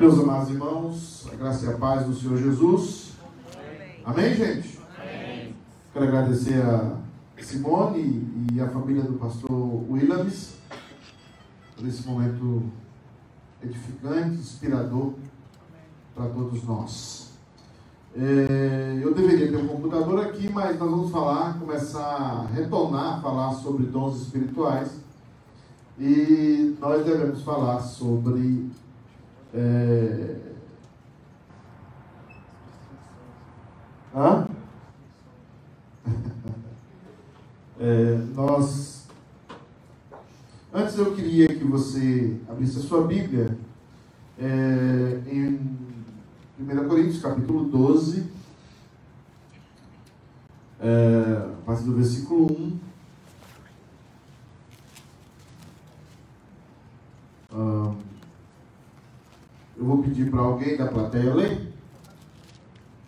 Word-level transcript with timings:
Meus 0.00 0.18
amados 0.18 0.48
irmãos, 0.48 1.28
a 1.30 1.36
graça 1.36 1.66
e 1.66 1.68
a 1.68 1.76
paz 1.76 2.06
do 2.06 2.14
Senhor 2.14 2.38
Jesus. 2.38 3.12
Amém, 4.02 4.32
Amém 4.32 4.34
gente? 4.34 4.80
Amém. 4.98 5.54
Quero 5.92 6.06
agradecer 6.06 6.62
a 6.62 6.96
Simone 7.36 8.46
e 8.50 8.58
a 8.62 8.68
família 8.70 9.02
do 9.02 9.18
pastor 9.18 9.52
Williams 9.52 10.54
por 11.76 11.86
esse 11.86 12.08
momento 12.08 12.62
edificante, 13.62 14.36
inspirador 14.36 15.12
para 16.14 16.30
todos 16.30 16.64
nós. 16.64 17.32
É, 18.16 19.00
eu 19.02 19.12
deveria 19.12 19.50
ter 19.50 19.58
um 19.58 19.68
computador 19.68 20.24
aqui, 20.24 20.48
mas 20.50 20.78
nós 20.78 20.90
vamos 20.90 21.10
falar, 21.10 21.58
começar 21.58 22.00
a 22.00 22.46
retornar 22.46 23.18
a 23.18 23.20
falar 23.20 23.52
sobre 23.52 23.84
dons 23.84 24.22
espirituais. 24.22 24.98
E 25.98 26.74
nós 26.80 27.04
devemos 27.04 27.42
falar 27.42 27.80
sobre 27.80 28.70
é... 29.54 30.36
Hã? 34.14 34.48
É, 37.82 38.14
nós. 38.34 39.08
Antes 40.70 40.98
eu 40.98 41.14
queria 41.14 41.48
que 41.48 41.64
você 41.64 42.38
abrisse 42.46 42.78
a 42.78 42.82
sua 42.82 43.06
Bíblia 43.06 43.56
é, 44.38 45.22
em 45.26 45.58
1 46.58 46.88
Coríntios, 46.88 47.22
capítulo 47.22 47.64
12, 47.64 48.30
é, 50.78 51.48
a 51.58 51.64
partir 51.64 51.84
do 51.84 51.94
versículo 51.94 52.52
1. 52.52 52.78
Ah, 57.52 57.94
eu 59.80 59.86
vou 59.86 60.02
pedir 60.02 60.30
para 60.30 60.40
alguém 60.40 60.76
da 60.76 60.86
plateia 60.86 61.34
ler. 61.34 61.72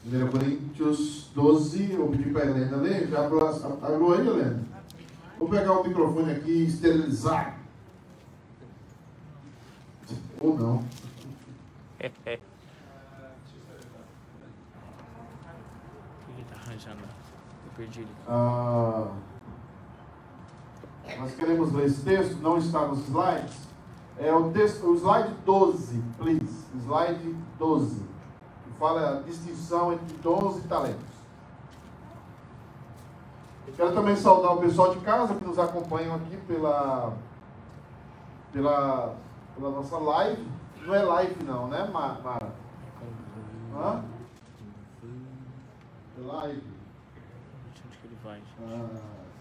1 0.07 0.31
Coríntios 0.31 1.31
12, 1.35 1.93
eu 1.93 1.99
vou 1.99 2.09
pedir 2.09 2.33
para 2.33 2.45
a 2.45 2.47
Helena 2.47 2.77
ler. 2.79 3.09
Já 3.09 3.27
abriu 3.27 4.15
aí, 4.15 4.27
Helena? 4.27 4.63
Vou 5.39 5.49
pegar 5.51 5.73
o 5.73 5.87
microfone 5.87 6.33
aqui 6.33 6.51
e 6.51 6.67
esterilizar. 6.67 7.59
Ou 10.41 10.59
não. 10.59 10.83
Ele. 12.25 12.41
Ah, 18.27 19.13
nós 21.19 21.35
queremos 21.35 21.73
ler 21.73 21.87
esse 21.87 22.03
texto, 22.03 22.37
não 22.41 22.57
está 22.57 22.87
nos 22.87 23.07
slides. 23.07 23.73
É 24.19 24.33
o, 24.33 24.51
texto, 24.53 24.87
o 24.87 24.97
slide 24.97 25.35
12, 25.45 26.03
please. 26.17 26.62
Slide 26.81 27.37
12. 27.59 28.03
Que 28.65 28.71
fala 28.79 29.19
a 29.19 29.23
distinção 29.23 29.93
entre 29.93 30.17
dons 30.19 30.65
e 30.65 30.69
talentos. 30.69 31.13
Eu 33.67 33.75
quero 33.75 33.95
também 33.95 34.17
saudar 34.17 34.53
o 34.53 34.61
pessoal 34.61 34.95
de 34.95 35.01
casa 35.01 35.35
que 35.35 35.45
nos 35.45 35.59
acompanham 35.59 36.15
aqui 36.17 36.37
pela, 36.47 37.17
pela, 38.53 39.15
pela 39.55 39.71
nossa 39.71 39.99
live. 39.99 40.47
Não 40.85 40.95
é 40.95 41.03
live 41.03 41.45
não, 41.45 41.69
né, 41.69 41.89
Mara? 41.93 42.53
Hã? 43.75 44.05
É 46.19 46.21
live. 46.21 46.63
Onde 47.67 47.99
que 47.99 48.07
ele 48.07 48.19
vai, 48.25 48.39
gente? 48.39 48.53
Ah, 48.61 48.89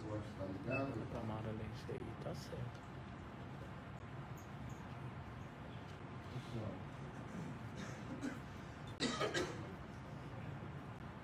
eu 0.07 0.15
acho 0.15 0.27
que 0.27 0.39
tá 0.39 0.45
ligado. 0.45 0.87
Pra 1.11 1.21
Mara 1.21 1.49
isso 1.49 1.91
aí, 1.91 1.99
tá 2.23 2.33
certo. 2.33 2.81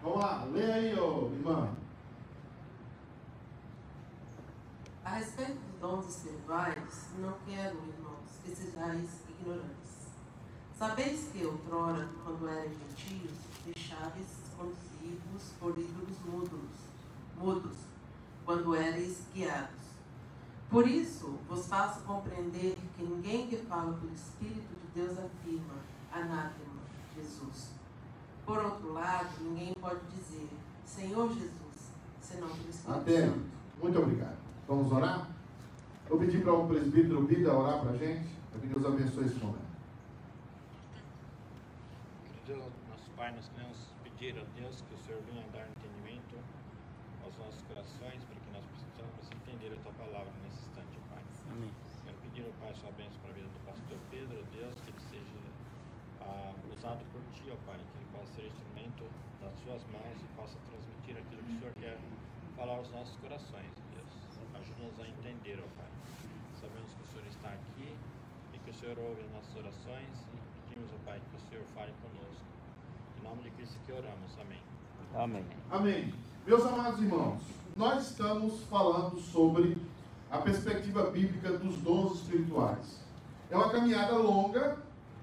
Vamos 0.04 0.20
lá, 0.20 0.44
lê 0.46 0.72
aí, 0.72 1.00
ô, 1.00 1.32
irmã. 1.34 1.70
A 5.04 5.10
respeito 5.16 5.54
dos 5.54 5.80
dons 5.80 6.26
não 7.18 7.34
quero, 7.48 7.78
irmãos, 7.78 8.40
que 8.44 8.56
sejais 8.56 9.22
ignorantes. 9.30 10.08
Sabeis 10.78 11.30
que 11.32 11.44
outrora, 11.44 12.08
quando 12.24 12.48
eram 12.48 12.70
gentios, 12.70 13.32
deixáveis 13.66 14.28
conduzidos 14.56 15.54
por 15.60 15.76
ídolos 15.76 16.20
mudos, 16.26 16.70
mudos, 17.36 17.78
quando 18.46 18.76
eres 18.76 19.24
guiados. 19.34 19.88
Por 20.70 20.88
isso, 20.88 21.40
vos 21.50 21.68
faço 21.68 22.02
compreender 22.02 22.78
que 22.96 23.04
ninguém 23.04 23.48
que 23.48 23.58
fala 23.58 23.94
pelo 23.94 24.14
Espírito 24.14 24.76
de 24.82 25.02
Deus 25.02 25.18
afirma, 25.18 25.76
anátema, 26.12 26.84
Jesus. 27.16 27.78
Por 28.48 28.58
outro 28.64 28.94
lado, 28.94 29.28
ninguém 29.42 29.74
pode 29.74 30.00
dizer, 30.16 30.48
Senhor 30.86 31.28
Jesus, 31.34 31.92
senão 32.22 32.48
pelo 32.48 32.70
Espírito 32.70 33.00
Até. 33.02 33.28
Santo. 33.28 33.46
Muito 33.84 34.00
obrigado. 34.00 34.38
Vamos 34.66 34.90
orar? 34.90 35.28
Vou 36.08 36.18
pedir 36.18 36.42
para 36.42 36.54
o 36.54 36.66
presbítero 36.66 37.24
Bida 37.24 37.54
orar 37.54 37.82
para 37.82 37.92
a 37.92 37.98
gente, 37.98 38.30
para 38.50 38.62
que 38.62 38.68
Deus 38.68 38.86
abençoe 38.86 39.26
esse 39.26 39.36
momento. 39.36 39.68
Deus, 42.48 42.72
nosso 42.90 43.12
Pai, 43.18 43.36
nós 43.36 43.50
queremos 43.50 43.78
pedir 44.06 44.40
a 44.40 44.46
Deus 44.56 44.82
que 44.82 44.96
o 44.96 44.98
Senhor 45.06 45.22
venha 45.30 45.46
dar 45.52 45.68
entendimento 45.68 46.40
aos 47.26 47.38
nossos 47.38 47.62
corações 47.68 48.24
para 48.24 48.40
que 48.40 48.52
nós 48.56 48.64
possamos 48.64 49.28
entender 49.44 49.76
a 49.76 49.84
Tua 49.84 49.92
palavra 49.92 50.32
nesse 50.46 50.64
instante, 50.64 50.96
Pai. 51.12 51.20
Amém. 51.52 51.72
Quero 52.06 52.18
pedir 52.24 52.46
ao 52.48 52.54
Pai 52.64 52.74
sua 52.80 52.92
bênção 52.96 53.20
para 53.20 53.32
a 53.32 53.34
vida 53.34 53.50
do 53.52 53.60
pastor 53.68 53.98
Pedro, 54.10 54.40
Deus, 54.56 54.76
que 54.80 54.90
ele 54.96 55.02
seja 55.12 55.17
usado 56.78 57.02
por 57.12 57.22
Ti, 57.34 57.50
ó 57.50 57.58
Pai, 57.66 57.80
que 57.82 57.98
ele 57.98 58.08
possa 58.14 58.30
ser 58.38 58.46
instrumento 58.46 59.04
das 59.42 59.54
Suas 59.66 59.82
mãos 59.90 60.18
e 60.22 60.28
possa 60.38 60.58
transmitir 60.70 61.18
aquilo 61.18 61.42
que 61.42 61.54
o 61.54 61.60
Senhor 61.60 61.74
quer 61.74 61.98
falar 62.56 62.78
aos 62.78 62.90
nossos 62.92 63.18
corações, 63.18 63.74
Deus. 63.94 64.14
Ajuda-nos 64.54 65.00
a 65.02 65.08
entender, 65.10 65.58
ó 65.58 65.68
Pai. 65.74 65.90
Sabemos 66.62 66.94
que 66.94 67.02
o 67.02 67.08
Senhor 67.10 67.26
está 67.28 67.50
aqui 67.50 67.90
e 68.54 68.58
que 68.60 68.70
o 68.70 68.74
Senhor 68.74 68.98
ouve 69.00 69.22
as 69.22 69.32
nossas 69.32 69.56
orações 69.58 70.14
e 70.30 70.38
pedimos, 70.70 70.90
ó 70.94 71.00
Pai, 71.06 71.20
que 71.20 71.36
o 71.38 71.50
Senhor 71.50 71.66
fale 71.74 71.94
conosco. 71.98 72.46
Em 73.18 73.24
nome 73.24 73.42
de 73.42 73.52
Cristo 73.52 73.78
que 73.86 73.92
oramos. 73.92 74.32
Amém. 74.40 74.62
Amém. 75.16 75.46
Amém. 75.72 76.14
Meus 76.46 76.64
amados 76.66 77.02
irmãos, 77.02 77.42
nós 77.76 78.12
estamos 78.12 78.64
falando 78.66 79.20
sobre 79.20 79.78
a 80.30 80.38
perspectiva 80.38 81.10
bíblica 81.10 81.58
dos 81.58 81.78
dons 81.78 82.22
espirituais. 82.22 83.02
É 83.50 83.56
uma 83.56 83.70
caminhada 83.70 84.16
longa, 84.18 84.78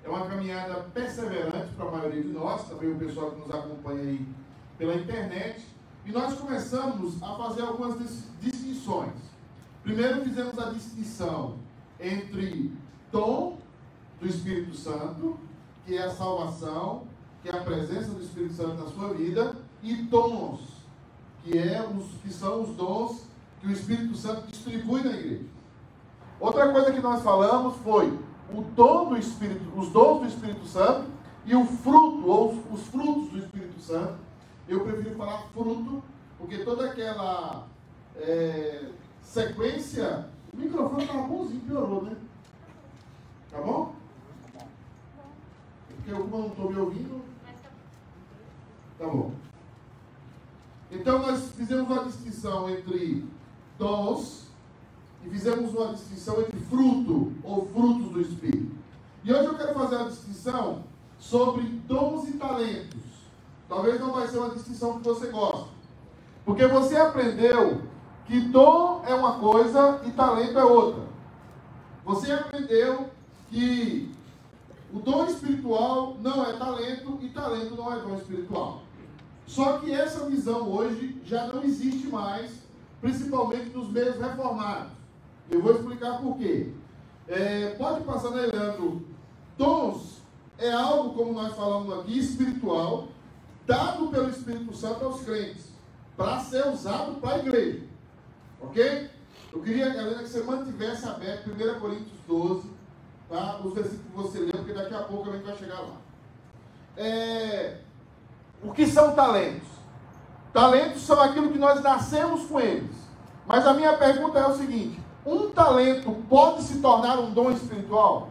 é 0.05 0.09
uma 0.09 0.27
caminhada 0.27 0.75
perseverante 0.93 1.73
para 1.77 1.89
a 1.89 1.91
maioria 1.91 2.23
de 2.23 2.29
nós, 2.29 2.69
também 2.69 2.93
o 2.93 2.99
pessoal 2.99 3.31
que 3.31 3.41
nos 3.41 3.51
acompanha 3.51 4.03
aí 4.03 4.29
pela 4.77 4.95
internet. 4.95 5.65
E 6.05 6.13
nós 6.13 6.35
começamos 6.35 7.23
a 7.23 7.35
fazer 7.37 7.63
algumas 7.63 7.99
dis- 7.99 8.29
distinções. 8.41 9.15
Primeiro 9.83 10.23
fizemos 10.23 10.59
a 10.59 10.71
distinção 10.71 11.57
entre 11.99 12.71
dom 13.11 13.57
do 14.21 14.29
Espírito 14.29 14.77
Santo, 14.77 15.39
que 15.87 15.97
é 15.97 16.03
a 16.03 16.11
salvação, 16.11 17.07
que 17.43 17.49
é 17.49 17.53
a 17.57 17.63
presença 17.63 18.11
do 18.11 18.23
Espírito 18.23 18.55
Santo 18.55 18.83
na 18.83 18.91
sua 18.91 19.15
vida, 19.15 19.57
e 19.83 19.95
dons, 19.95 20.61
que, 21.43 21.57
é 21.57 21.87
os, 21.87 22.07
que 22.23 22.31
são 22.33 22.63
os 22.63 22.77
dons 22.77 23.25
que 23.61 23.67
o 23.67 23.71
Espírito 23.71 24.15
Santo 24.17 24.47
distribui 24.47 25.03
na 25.03 25.13
igreja. 25.13 25.45
Outra 26.41 26.71
coisa 26.73 26.93
que 26.93 27.01
nós 27.01 27.23
falamos 27.23 27.77
foi 27.79 28.19
o 28.53 28.63
dom 28.63 29.11
do 29.11 29.17
Espírito, 29.17 29.79
os 29.79 29.91
dons 29.91 30.21
do 30.21 30.27
Espírito 30.27 30.67
Santo 30.67 31.09
e 31.45 31.55
o 31.55 31.65
fruto, 31.65 32.27
ou 32.27 32.53
os, 32.53 32.81
os 32.81 32.87
frutos 32.89 33.31
do 33.31 33.39
Espírito 33.39 33.81
Santo. 33.81 34.17
Eu 34.69 34.81
prefiro 34.81 35.15
falar 35.17 35.43
fruto, 35.53 36.03
porque 36.39 36.59
toda 36.59 36.87
aquela 36.87 37.67
é, 38.17 38.89
sequência. 39.23 40.29
O 40.53 40.57
microfone 40.57 41.05
estava 41.05 41.23
bonzinho, 41.27 41.61
piorou, 41.61 42.03
né? 42.03 42.17
Tá 43.51 43.61
bom? 43.61 43.95
Porque 45.89 46.11
eu, 46.11 46.27
não 46.27 46.47
estou 46.47 46.71
me 46.71 46.79
ouvindo. 46.79 47.25
Tá 48.99 49.07
bom. 49.07 49.33
Então 50.91 51.19
nós 51.19 51.51
fizemos 51.53 51.91
uma 51.91 52.05
distinção 52.05 52.71
entre 52.71 53.25
dons 53.79 54.44
e 55.25 55.31
fizemos 55.31 55.75
uma 55.75 55.93
distinção 55.95 56.41
entre 56.41 56.59
fruto 56.61 57.33
ou 57.43 57.67
frutos 57.69 58.13
do 58.13 58.21
Espírito. 58.21 58.75
E 59.25 59.33
hoje 59.33 59.47
eu 59.47 59.55
quero 59.55 59.75
fazer 59.75 59.97
a 59.97 60.05
distinção 60.05 60.85
sobre 61.19 61.63
dons 61.63 62.29
e 62.29 62.33
talentos. 62.33 63.01
Talvez 63.69 63.99
não 63.99 64.13
vai 64.13 64.29
ser 64.29 64.39
uma 64.39 64.51
distinção 64.51 64.99
que 64.99 65.09
você 65.09 65.29
gosta. 65.29 65.69
Porque 66.45 66.67
você 66.67 66.97
aprendeu 66.97 67.81
que 68.27 68.41
dom 68.41 69.03
é 69.07 69.15
uma 69.15 69.39
coisa 69.39 70.03
e 70.05 70.11
talento 70.11 70.59
é 70.59 70.65
outra. 70.65 71.05
Você 72.05 72.31
aprendeu 72.33 73.09
que 73.49 74.13
o 74.93 74.99
dom 74.99 75.25
espiritual 75.25 76.17
não 76.21 76.45
é 76.45 76.53
talento 76.53 77.19
e 77.23 77.31
talento 77.31 77.75
não 77.75 77.93
é 77.93 77.99
dom 78.01 78.15
espiritual. 78.17 78.83
Só 79.47 79.79
que 79.79 79.91
essa 79.91 80.29
visão 80.29 80.71
hoje 80.71 81.21
já 81.25 81.47
não 81.47 81.63
existe 81.63 82.07
mais, 82.09 82.51
principalmente 83.01 83.71
nos 83.71 83.91
meios 83.91 84.17
reformados. 84.17 84.93
Eu 85.51 85.63
vou 85.63 85.73
explicar 85.73 86.19
por 86.21 86.37
quê. 86.39 86.73
É, 87.29 87.75
pode 87.79 88.05
passar, 88.05 88.31
né, 88.31 88.47
Leandro? 88.47 89.07
Dons 89.57 90.23
é 90.59 90.71
algo, 90.71 91.15
como 91.15 91.33
nós 91.33 91.55
falamos 91.55 91.93
aqui, 91.99 92.19
espiritual, 92.19 93.09
dado 93.67 94.09
pelo 94.09 94.29
Espírito 94.29 94.75
Santo 94.77 95.05
aos 95.05 95.23
crentes, 95.23 95.67
para 96.17 96.41
ser 96.41 96.67
usado 96.69 97.21
para 97.21 97.35
a 97.35 97.39
igreja. 97.39 97.83
Ok? 98.61 99.11
Eu 99.53 99.63
queria, 99.63 99.87
Helena, 99.87 100.23
que 100.23 100.29
você 100.29 100.43
mantivesse 100.43 101.07
aberto 101.07 101.51
1 101.51 101.81
Coríntios 101.81 102.19
12, 102.27 102.71
tá? 103.29 103.61
os 103.65 103.73
versículos 103.73 104.07
que 104.07 104.17
você 104.17 104.39
leu, 104.41 104.53
porque 104.53 104.73
daqui 104.73 104.95
a 104.95 105.03
pouco 105.03 105.31
a 105.31 105.33
gente 105.33 105.45
vai 105.45 105.57
chegar 105.57 105.81
lá. 105.81 105.97
É... 106.97 107.79
O 108.63 108.73
que 108.73 108.87
são 108.87 109.15
talentos? 109.15 109.69
Talentos 110.53 111.03
são 111.03 111.21
aquilo 111.21 111.51
que 111.51 111.59
nós 111.59 111.83
nascemos 111.83 112.47
com 112.47 112.61
eles. 112.61 112.97
Mas 113.47 113.67
a 113.67 113.75
minha 113.75 113.97
pergunta 113.97 114.39
é 114.39 114.47
o 114.47 114.57
seguinte: 114.57 115.01
um 115.27 115.51
talento 115.51 116.13
pode 116.29 116.63
se 116.63 116.81
tornar 116.81 117.19
um 117.19 117.33
dom 117.33 117.51
espiritual? 117.51 118.29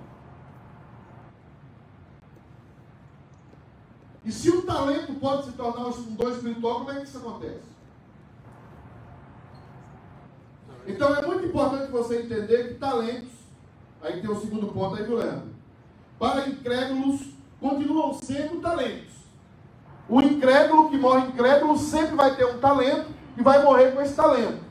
E 4.25 4.31
se 4.31 4.49
um 4.49 4.61
talento 4.61 5.13
pode 5.15 5.45
se 5.45 5.51
tornar 5.53 5.87
um 5.87 6.15
dom 6.15 6.29
espiritual, 6.29 6.79
como 6.79 6.91
é 6.91 6.95
que 6.95 7.03
isso 7.03 7.17
acontece? 7.17 7.73
Então 10.85 11.15
é 11.15 11.25
muito 11.25 11.45
importante 11.45 11.91
você 11.91 12.21
entender 12.21 12.69
que 12.69 12.73
talentos, 12.75 13.31
aí 14.01 14.21
tem 14.21 14.29
o 14.29 14.39
segundo 14.39 14.67
ponto 14.67 14.95
aí 14.95 15.03
do 15.03 15.15
Leandro, 15.15 15.53
para 16.19 16.47
incrédulos 16.47 17.33
continuam 17.59 18.13
sendo 18.13 18.61
talentos. 18.61 19.13
O 20.07 20.21
incrédulo 20.21 20.89
que 20.89 20.97
morre 20.97 21.27
incrédulo 21.27 21.77
sempre 21.77 22.15
vai 22.15 22.35
ter 22.35 22.45
um 22.45 22.59
talento 22.59 23.09
e 23.37 23.41
vai 23.41 23.63
morrer 23.63 23.91
com 23.91 24.01
esse 24.01 24.13
talento. 24.13 24.62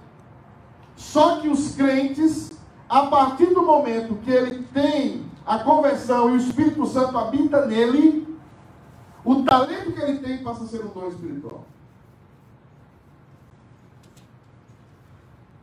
Só 0.96 1.40
que 1.40 1.48
os 1.48 1.74
crentes, 1.74 2.52
a 2.88 3.06
partir 3.06 3.46
do 3.46 3.62
momento 3.62 4.16
que 4.22 4.30
ele 4.30 4.64
tem 4.72 5.24
a 5.44 5.58
conversão 5.58 6.30
e 6.30 6.32
o 6.32 6.36
Espírito 6.36 6.86
Santo 6.86 7.18
habita 7.18 7.66
nele, 7.66 8.26
o 9.24 9.42
talento 9.42 9.92
que 9.92 10.00
ele 10.00 10.18
tem 10.18 10.38
passa 10.38 10.64
a 10.64 10.66
ser 10.66 10.84
um 10.84 10.88
dom 10.88 11.08
espiritual. 11.08 11.64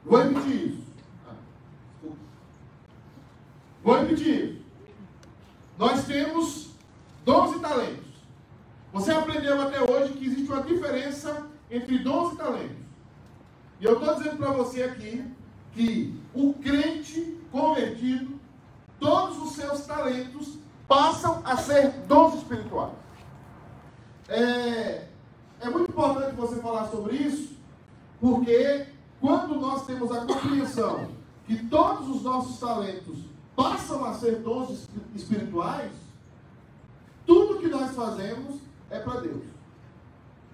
Vou 0.05 0.21
repetir 0.21 0.67
isso. 0.67 0.83
Vou 3.83 3.99
repetir. 3.99 4.61
Nós 5.77 6.05
temos 6.05 6.71
dons 7.23 7.55
e 7.55 7.59
talentos. 7.59 8.09
Você 8.91 9.11
aprendeu 9.11 9.61
até 9.61 9.79
hoje 9.79 10.13
que 10.13 10.25
existe 10.25 10.51
uma 10.51 10.63
diferença 10.63 11.47
entre 11.69 11.99
dons 11.99 12.33
e 12.33 12.37
talentos. 12.37 12.88
E 13.79 13.85
eu 13.85 13.93
estou 13.93 14.15
dizendo 14.15 14.37
para 14.37 14.51
você 14.51 14.83
aqui 14.83 15.25
que 15.73 16.19
o 16.33 16.53
crente 16.55 17.37
convertido, 17.51 18.39
todos 18.99 19.37
os 19.41 19.51
seus 19.53 19.85
talentos 19.85 20.57
passam 20.87 21.41
a 21.45 21.55
ser 21.55 21.91
dons 22.07 22.35
espirituais. 22.35 22.93
É, 24.27 25.07
é 25.61 25.69
muito 25.69 25.91
importante 25.91 26.35
você 26.35 26.55
falar 26.57 26.87
sobre 26.87 27.15
isso, 27.15 27.55
porque 28.19 28.87
quando 29.21 29.55
nós 29.55 29.85
temos 29.85 30.11
a 30.11 30.25
compreensão 30.25 31.09
que 31.45 31.65
todos 31.67 32.07
os 32.09 32.21
nossos 32.23 32.59
talentos 32.59 33.17
passam 33.55 34.03
a 34.05 34.13
ser 34.13 34.37
dons 34.39 34.87
espirituais, 35.15 35.91
tudo 37.25 37.59
que 37.59 37.67
nós 37.67 37.91
fazemos 37.95 38.59
é 38.89 38.99
para 38.99 39.21
Deus. 39.21 39.43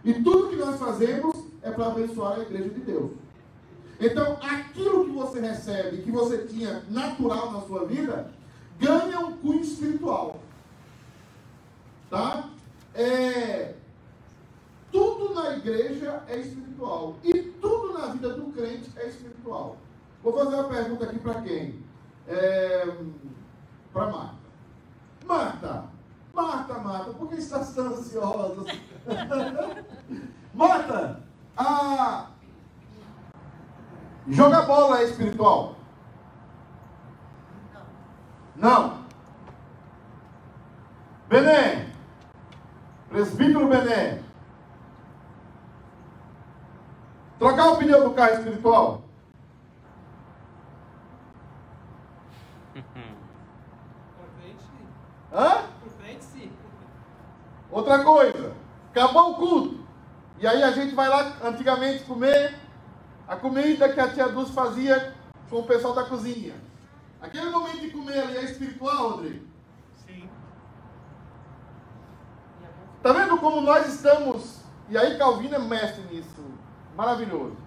E 0.03 0.13
tudo 0.13 0.49
que 0.49 0.55
nós 0.55 0.77
fazemos 0.77 1.44
é 1.65 1.71
para 1.71 1.87
abençoar 1.87 2.39
a 2.39 2.43
igreja 2.43 2.69
de 2.69 2.79
Deus. 2.81 3.11
Então, 3.99 4.37
aquilo 4.41 5.05
que 5.05 5.11
você 5.11 5.39
recebe, 5.39 6.03
que 6.03 6.11
você 6.11 6.45
tinha 6.45 6.83
natural 6.89 7.51
na 7.51 7.61
sua 7.61 7.85
vida, 7.85 8.31
ganha 8.79 9.19
um 9.19 9.35
cunho 9.37 9.61
espiritual. 9.61 10.39
Tá? 12.09 12.49
É, 12.93 13.73
tudo 14.91 15.33
na 15.33 15.57
igreja 15.57 16.23
é 16.27 16.37
espiritual. 16.37 17.15
E 17.23 17.33
tudo 17.33 17.97
na 17.97 18.07
vida 18.07 18.29
do 18.33 18.51
crente 18.51 18.91
é 18.95 19.07
espiritual. 19.07 19.77
Vou 20.21 20.33
fazer 20.33 20.55
uma 20.55 20.65
pergunta 20.65 21.05
aqui 21.05 21.19
para 21.19 21.41
quem? 21.41 21.83
É, 22.27 22.95
para 23.91 24.11
Marta. 24.11 24.35
Marta, 25.25 25.83
Marta, 26.31 26.73
Marta, 26.75 27.13
por 27.13 27.29
que 27.29 27.35
está 27.35 27.59
tão 27.65 27.87
ansiosa? 27.87 28.65
Marta, 30.53 31.24
a... 31.57 32.27
jogar 34.27 34.65
bola 34.65 34.99
é 34.99 35.03
espiritual? 35.05 35.75
Não. 38.55 39.05
Bené, 41.27 41.91
presbítero 43.09 43.67
Bené, 43.67 44.25
Trocar 47.37 47.71
o 47.71 47.77
pneu 47.77 48.09
do 48.09 48.15
carro 48.15 48.33
espiritual? 48.33 49.01
Hã? 55.33 55.65
Outra 57.69 58.03
coisa, 58.03 58.55
acabou 58.89 59.31
o 59.31 59.35
culto. 59.35 59.84
E 60.45 60.47
aí 60.47 60.61
a 60.61 60.69
gente 60.69 60.93
vai 60.93 61.09
lá 61.09 61.37
antigamente 61.43 62.03
comer 62.03 62.53
a 63.27 63.35
comida 63.35 63.91
que 63.91 63.99
a 63.99 64.13
tia 64.13 64.27
Dulce 64.27 64.53
fazia 64.53 65.11
com 65.49 65.61
o 65.61 65.63
pessoal 65.63 65.95
da 65.95 66.03
cozinha. 66.03 66.53
Aquele 67.19 67.49
momento 67.49 67.79
de 67.79 67.89
comer 67.89 68.19
ali 68.19 68.37
é 68.37 68.43
espiritual, 68.43 69.09
Rodrigo? 69.09 69.43
Sim. 70.05 70.29
Está 72.97 73.11
vendo 73.11 73.39
como 73.39 73.59
nós 73.61 73.91
estamos? 73.91 74.59
E 74.87 74.95
aí 74.95 75.17
Calvino 75.17 75.55
é 75.55 75.57
mestre 75.57 76.03
nisso 76.13 76.45
maravilhoso. 76.95 77.57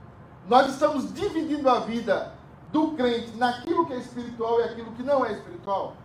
Nós 0.46 0.68
estamos 0.68 1.12
dividindo 1.12 1.68
a 1.68 1.80
vida 1.80 2.32
do 2.70 2.92
crente 2.92 3.36
naquilo 3.36 3.86
que 3.86 3.94
é 3.94 3.98
espiritual 3.98 4.60
e 4.60 4.62
aquilo 4.62 4.92
que 4.92 5.02
não 5.02 5.26
é 5.26 5.32
espiritual. 5.32 5.96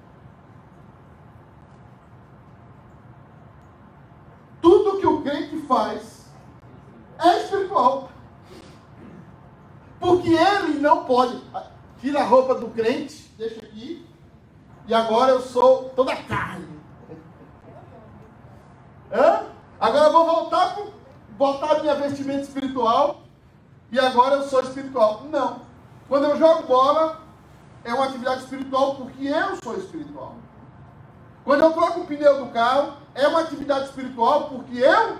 Tudo 4.60 4.98
que 4.98 5.06
o 5.06 5.22
crente 5.22 5.56
faz 5.68 6.13
é 7.20 7.44
espiritual. 7.44 8.10
Porque 10.00 10.30
ele 10.30 10.80
não 10.80 11.06
pode. 11.06 11.42
Tira 12.00 12.22
a 12.22 12.26
roupa 12.26 12.56
do 12.56 12.70
crente, 12.70 13.32
deixa 13.38 13.66
aqui, 13.66 14.06
e 14.86 14.94
agora 14.94 15.32
eu 15.32 15.42
sou 15.42 15.90
toda 15.96 16.16
carne. 16.16 16.68
Hã? 19.12 19.44
Agora 19.80 20.06
eu 20.06 20.12
vou 20.12 20.26
voltar 20.26 20.76
para 20.76 20.86
botar 21.38 21.80
minha 21.82 21.96
vestimenta 21.96 22.42
espiritual 22.42 23.22
e 23.92 24.00
agora 24.00 24.36
eu 24.36 24.44
sou 24.44 24.62
espiritual. 24.62 25.24
Não. 25.30 25.62
Quando 26.08 26.26
eu 26.26 26.38
jogo 26.38 26.68
bola, 26.68 27.22
é 27.84 27.94
uma 27.94 28.06
atividade 28.06 28.44
espiritual 28.44 28.96
porque 28.96 29.28
eu 29.28 29.56
sou 29.64 29.78
espiritual. 29.78 30.36
Quando 31.44 31.62
eu 31.62 31.74
troco 31.74 32.02
o 32.02 32.06
pneu 32.06 32.46
do 32.46 32.52
carro, 32.52 32.94
é 33.14 33.28
uma 33.28 33.42
atividade 33.42 33.86
espiritual 33.86 34.50
porque 34.50 34.78
eu 34.78 35.18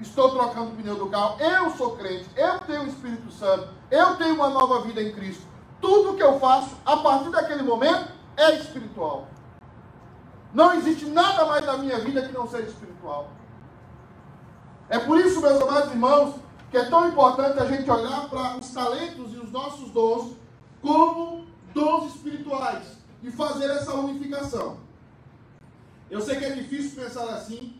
estou 0.00 0.30
trocando 0.30 0.72
o 0.72 0.76
pneu 0.76 0.96
do 0.96 1.08
carro. 1.08 1.40
Eu 1.40 1.70
sou 1.70 1.96
crente, 1.96 2.28
eu 2.36 2.58
tenho 2.60 2.84
o 2.84 2.88
Espírito 2.88 3.30
Santo, 3.32 3.68
eu 3.90 4.16
tenho 4.16 4.34
uma 4.34 4.48
nova 4.48 4.80
vida 4.82 5.02
em 5.02 5.12
Cristo. 5.12 5.46
Tudo 5.80 6.16
que 6.16 6.22
eu 6.22 6.38
faço 6.38 6.76
a 6.84 6.96
partir 6.98 7.30
daquele 7.30 7.62
momento 7.62 8.10
é 8.36 8.54
espiritual. 8.56 9.26
Não 10.54 10.74
existe 10.74 11.06
nada 11.06 11.46
mais 11.46 11.64
na 11.64 11.78
minha 11.78 11.98
vida 11.98 12.22
que 12.22 12.32
não 12.32 12.46
seja 12.46 12.68
espiritual. 12.68 13.30
É 14.88 14.98
por 14.98 15.18
isso, 15.18 15.40
meus 15.40 15.60
amados 15.62 15.90
irmãos, 15.90 16.34
que 16.70 16.76
é 16.76 16.84
tão 16.84 17.08
importante 17.08 17.58
a 17.58 17.66
gente 17.66 17.90
olhar 17.90 18.28
para 18.28 18.58
os 18.58 18.70
talentos 18.70 19.32
e 19.32 19.38
os 19.38 19.50
nossos 19.50 19.90
dons 19.90 20.36
como 20.80 21.46
dons 21.72 22.14
espirituais 22.14 22.98
e 23.22 23.30
fazer 23.30 23.70
essa 23.70 23.94
unificação. 23.94 24.78
Eu 26.10 26.20
sei 26.20 26.36
que 26.36 26.44
é 26.44 26.50
difícil 26.50 27.02
pensar 27.02 27.24
assim, 27.30 27.74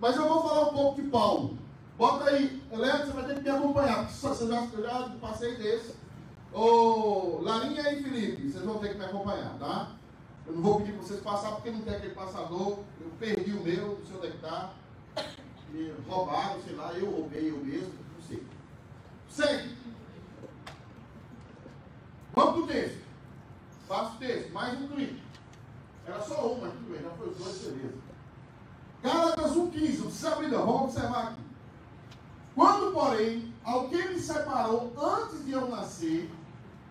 mas 0.00 0.16
eu 0.16 0.28
vou 0.28 0.42
falar 0.42 0.68
um 0.68 0.74
pouco 0.74 1.02
de 1.02 1.08
Paulo. 1.08 1.58
Bota 1.96 2.30
aí, 2.30 2.62
Helena, 2.70 3.04
você 3.04 3.12
vai 3.12 3.24
ter 3.24 3.34
que 3.36 3.42
me 3.42 3.50
acompanhar, 3.50 4.06
porque 4.06 4.28
você 4.28 4.46
já, 4.46 4.64
eu 4.64 4.82
já 4.82 5.10
passei 5.20 5.56
desse. 5.56 5.94
Ô, 6.52 7.40
Larinha 7.42 7.92
e 7.92 8.02
Felipe, 8.02 8.48
vocês 8.50 8.64
vão 8.64 8.78
ter 8.78 8.90
que 8.90 8.98
me 8.98 9.04
acompanhar, 9.04 9.58
tá? 9.58 9.92
Eu 10.46 10.54
não 10.54 10.62
vou 10.62 10.80
pedir 10.80 10.92
para 10.92 11.02
vocês 11.02 11.20
passar 11.20 11.52
porque 11.52 11.70
não 11.70 11.82
tem 11.82 11.94
aquele 11.94 12.14
passador. 12.14 12.78
Eu 13.00 13.10
perdi 13.18 13.52
o 13.52 13.62
meu, 13.62 13.98
não 13.98 14.06
sei 14.06 14.16
onde 14.16 14.26
é 14.26 14.30
que 14.30 14.36
está 14.36 14.72
me 15.72 15.92
roubaram, 16.08 16.60
sei 16.62 16.74
lá, 16.74 16.92
eu 16.94 17.10
roubei 17.10 17.50
eu 17.50 17.58
mesmo, 17.58 17.92
não 18.14 18.22
sei. 18.26 18.42
Segue. 19.28 19.76
Vamos 22.34 22.52
para 22.54 22.62
o 22.62 22.66
texto. 22.66 23.04
Faço 23.86 24.16
o 24.16 24.18
texto, 24.18 24.52
mais 24.52 24.80
um 24.80 24.88
tweet. 24.88 25.22
Era 26.06 26.20
só 26.20 26.52
uma, 26.52 26.68
tudo 26.68 26.90
bem, 26.90 27.02
já 27.02 27.10
foi 27.10 27.28
os 27.28 27.36
dois, 27.36 27.58
beleza. 27.58 28.07
Gálatas 29.02 29.52
1,15, 29.52 29.98
não 29.98 30.06
precisa 30.06 30.32
abrir 30.32 30.48
não, 30.48 30.66
vamos 30.66 30.82
observar 30.82 31.28
aqui. 31.28 31.42
Quando, 32.54 32.92
porém, 32.92 33.54
alguém 33.64 34.08
me 34.08 34.20
separou 34.20 34.92
antes 35.00 35.44
de 35.44 35.52
eu 35.52 35.68
nascer 35.68 36.30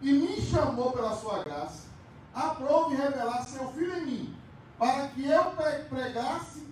e 0.01 0.13
me 0.13 0.41
chamou 0.41 0.91
pela 0.91 1.13
sua 1.15 1.43
graça, 1.43 1.87
aprove 2.33 2.95
revelar 2.95 3.43
seu 3.43 3.67
filho 3.73 3.97
em 3.97 4.05
mim. 4.05 4.35
para 4.77 5.07
que 5.07 5.27
eu 5.27 5.43
pregasse, 5.89 6.67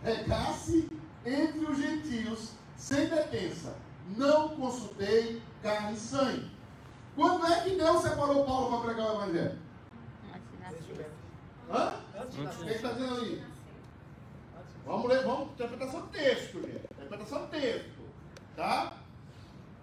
pregasse 0.00 0.88
entre 1.24 1.64
os 1.64 1.78
gentios 1.78 2.50
sem 2.76 3.06
detença. 3.06 3.74
Não 4.16 4.50
consultei 4.50 5.40
carne 5.62 5.94
e 5.94 6.00
sangue. 6.00 6.50
Quando 7.14 7.46
é 7.46 7.60
que 7.60 7.76
Deus 7.76 8.02
separou 8.02 8.44
Paulo 8.44 8.70
para 8.70 8.92
pregar 8.92 9.12
o 9.12 9.22
Evangelho? 9.22 9.58
Hã? 11.70 11.92
O 12.22 12.64
que 12.64 12.70
está 12.70 12.92
dizendo 12.92 13.14
ali? 13.14 13.51
Vamos 14.84 15.08
ler, 15.08 15.24
vamos, 15.24 15.50
interpretação 15.50 16.02
texto, 16.08 16.60
gente. 16.60 16.84
Interpretação 16.92 17.46
texto. 17.46 18.02
Tá? 18.56 18.92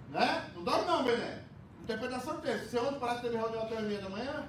Né? 0.10 0.46
Não 0.56 0.64
dorme 0.64 0.86
não, 0.86 1.04
Bené. 1.04 1.44
Interpretação 1.84 2.38
texto. 2.42 2.70
Você 2.70 2.80
ontem 2.80 3.00
parece 3.00 3.22
que 3.22 3.28
teve 3.28 3.38
reunião 3.38 3.64
até 3.64 3.82
meia 3.82 4.02
da 4.02 4.10
manhã? 4.10 4.48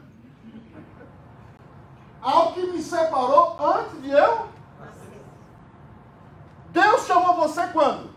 Ao 2.20 2.52
que 2.52 2.66
me 2.66 2.82
separou 2.82 3.56
antes 3.60 4.02
de 4.02 4.10
eu? 4.10 4.48
Deus 6.72 7.06
chamou 7.06 7.34
você 7.36 7.66
quando? 7.68 8.10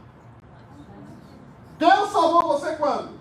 Deus 1.78 2.10
salvou 2.12 2.48
você 2.48 2.76
quando? 2.76 3.20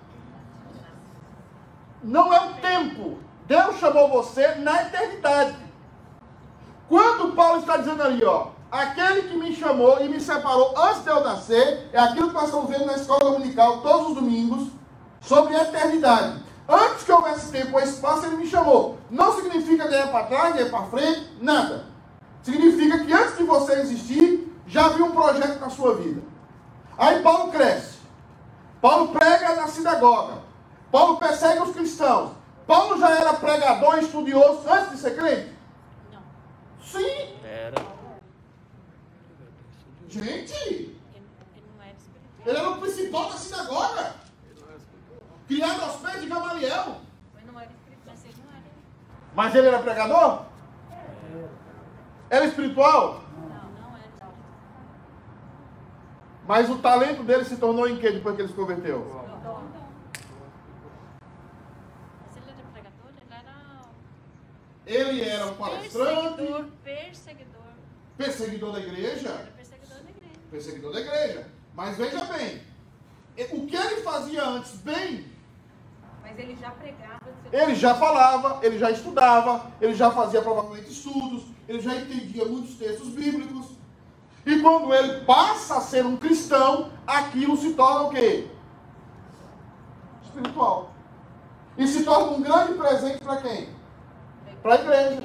Não 2.02 2.33
é 2.33 2.50
o 2.50 2.54
tempo. 2.54 3.19
Deus 3.47 3.76
chamou 3.76 4.09
você 4.09 4.57
na 4.57 4.83
eternidade. 4.83 5.57
Quando 6.88 7.35
Paulo 7.35 7.61
está 7.61 7.76
dizendo 7.76 8.02
ali, 8.02 8.25
ó, 8.25 8.51
aquele 8.73 9.29
que 9.29 9.37
me 9.37 9.55
chamou 9.55 10.00
e 10.00 10.09
me 10.09 10.19
separou 10.19 10.75
antes 10.76 11.05
de 11.05 11.11
eu 11.11 11.23
nascer, 11.23 11.91
é 11.93 11.99
aquilo 11.99 12.29
que 12.29 12.35
nós 12.35 12.45
estamos 12.47 12.71
vendo 12.71 12.87
na 12.87 12.95
escola 12.95 13.33
dominical 13.33 13.83
todos 13.83 14.09
os 14.09 14.14
domingos, 14.14 14.69
sobre 15.21 15.55
a 15.55 15.64
eternidade. 15.64 16.43
Antes 16.67 17.05
que 17.05 17.12
houvesse 17.12 17.52
tempo 17.52 17.76
ou 17.76 17.83
espaço, 17.83 18.25
ele 18.25 18.37
me 18.37 18.47
chamou. 18.47 18.97
Não 19.11 19.37
significa 19.37 19.87
que 19.87 19.95
é 19.95 20.07
para 20.07 20.25
trás, 20.25 20.57
é 20.57 20.64
para 20.64 20.87
frente, 20.87 21.37
nada. 21.41 21.85
Significa 22.43 23.05
que 23.05 23.12
antes 23.12 23.37
de 23.37 23.45
você 23.45 23.75
existir, 23.75 24.50
já 24.67 24.87
havia 24.87 25.05
um 25.05 25.12
projeto 25.12 25.61
na 25.61 25.69
sua 25.69 25.95
vida. 25.97 26.23
Aí 26.97 27.23
Paulo 27.23 27.52
cresce. 27.52 27.99
Paulo 28.81 29.09
prega 29.09 29.55
na 29.55 29.69
sinagoga. 29.69 30.38
Paulo 30.91 31.19
persegue 31.19 31.61
os 31.61 31.75
cristãos. 31.75 32.31
Paulo 32.67 32.99
já 32.99 33.11
era 33.11 33.35
pregador 33.35 33.99
e 33.99 34.05
estudioso 34.05 34.62
antes 34.69 34.93
de 34.93 34.99
ser 34.99 35.17
crente? 35.17 35.52
Não. 36.11 36.21
Sim. 36.83 37.35
Era. 37.45 37.92
Gente, 40.12 40.95
ele 42.45 42.59
era 42.59 42.69
o 42.69 42.78
principal 42.78 43.31
da 43.31 43.37
sinagoga. 43.38 44.14
Criado 45.49 45.83
aos 45.85 45.97
pés 46.02 46.21
de 46.21 46.28
Gamaliel. 46.28 47.00
Mas 49.35 49.54
ele 49.54 49.69
era 49.69 49.78
pregador? 49.78 50.45
Era 52.28 52.45
espiritual? 52.45 53.23
Não, 53.38 53.71
não 53.71 53.97
era. 53.97 54.28
Mas 56.47 56.69
o 56.69 56.76
talento 56.76 57.23
dele 57.23 57.47
se 57.47 57.57
tornou 57.57 57.88
em 57.88 57.99
quê 57.99 58.11
depois 58.12 58.37
que 58.37 58.42
ele 58.42 58.49
se 58.49 58.54
converteu? 58.54 59.23
Ele 64.85 65.26
era 65.26 65.47
um 65.47 65.54
palestrante. 65.54 66.37
Perseguidor, 66.37 66.66
perseguidor. 66.85 67.62
Perseguidor 68.19 68.73
da 68.73 68.81
igreja? 68.81 69.52
Era 70.52 70.61
perseguidor 70.61 70.92
da 70.92 71.00
igreja. 71.00 71.00
Perseguidor 71.00 71.00
da 71.00 71.00
igreja. 71.00 71.47
Mas 71.75 71.97
veja 71.97 72.25
bem, 72.26 72.61
o 73.52 73.66
que 73.66 73.75
ele 73.75 74.02
fazia 74.02 74.44
antes 74.44 74.73
bem. 74.76 75.32
Mas 76.23 76.38
ele 76.38 76.56
já 76.56 76.71
pregava. 76.71 77.18
Ele 77.50 77.75
já 77.75 77.94
falava, 77.94 78.64
ele 78.64 78.78
já 78.78 78.90
estudava, 78.90 79.73
ele 79.80 79.94
já 79.94 80.11
fazia 80.11 80.42
provavelmente 80.42 80.90
estudos, 80.90 81.44
ele 81.66 81.80
já 81.80 81.94
entendia 81.94 82.44
muitos 82.44 82.75
textos 82.75 83.09
bíblicos. 83.09 83.66
E 84.44 84.61
quando 84.61 84.92
ele 84.92 85.25
passa 85.25 85.78
a 85.78 85.80
ser 85.80 86.04
um 86.04 86.16
cristão, 86.16 86.92
aquilo 87.06 87.56
se 87.56 87.73
torna 87.75 88.09
o 88.09 88.11
quê? 88.11 88.49
Espiritual. 90.25 90.90
E 91.78 91.87
se 91.87 92.04
torna 92.04 92.32
um 92.32 92.42
grande 92.42 92.75
presente 92.75 93.18
para 93.18 93.37
quem? 93.38 93.68
Para 94.62 94.75
a 94.75 94.80
igreja. 94.80 95.23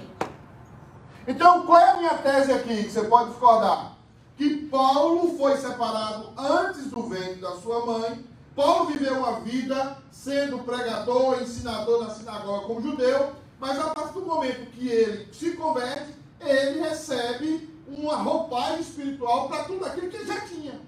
Então, 1.27 1.65
qual 1.65 1.79
é 1.79 1.89
a 1.91 1.97
minha 1.97 2.17
tese 2.19 2.53
aqui 2.53 2.83
que 2.83 2.91
você 2.91 3.03
pode 3.03 3.31
discordar? 3.31 3.96
Que 4.37 4.67
Paulo 4.67 5.35
foi 5.37 5.57
separado 5.57 6.31
antes 6.37 6.85
do 6.91 7.03
ventre 7.03 7.41
da 7.41 7.55
sua 7.55 7.85
mãe. 7.85 8.23
Paulo 8.55 8.85
viveu 8.85 9.15
uma 9.17 9.39
vida 9.39 9.97
sendo 10.11 10.59
pregador, 10.59 11.41
ensinador 11.41 12.03
na 12.03 12.09
sinagoga 12.11 12.67
como 12.67 12.81
judeu, 12.81 13.33
mas 13.59 13.79
a 13.79 13.89
partir 13.89 14.13
do 14.13 14.25
momento 14.25 14.71
que 14.71 14.87
ele 14.87 15.33
se 15.33 15.51
converte, 15.51 16.13
ele 16.39 16.81
recebe 16.81 17.69
uma 17.87 18.17
roupagem 18.17 18.81
espiritual 18.81 19.47
para 19.47 19.63
tudo 19.63 19.85
aquilo 19.85 20.09
que 20.09 20.17
ele 20.17 20.25
já 20.25 20.41
tinha. 20.41 20.79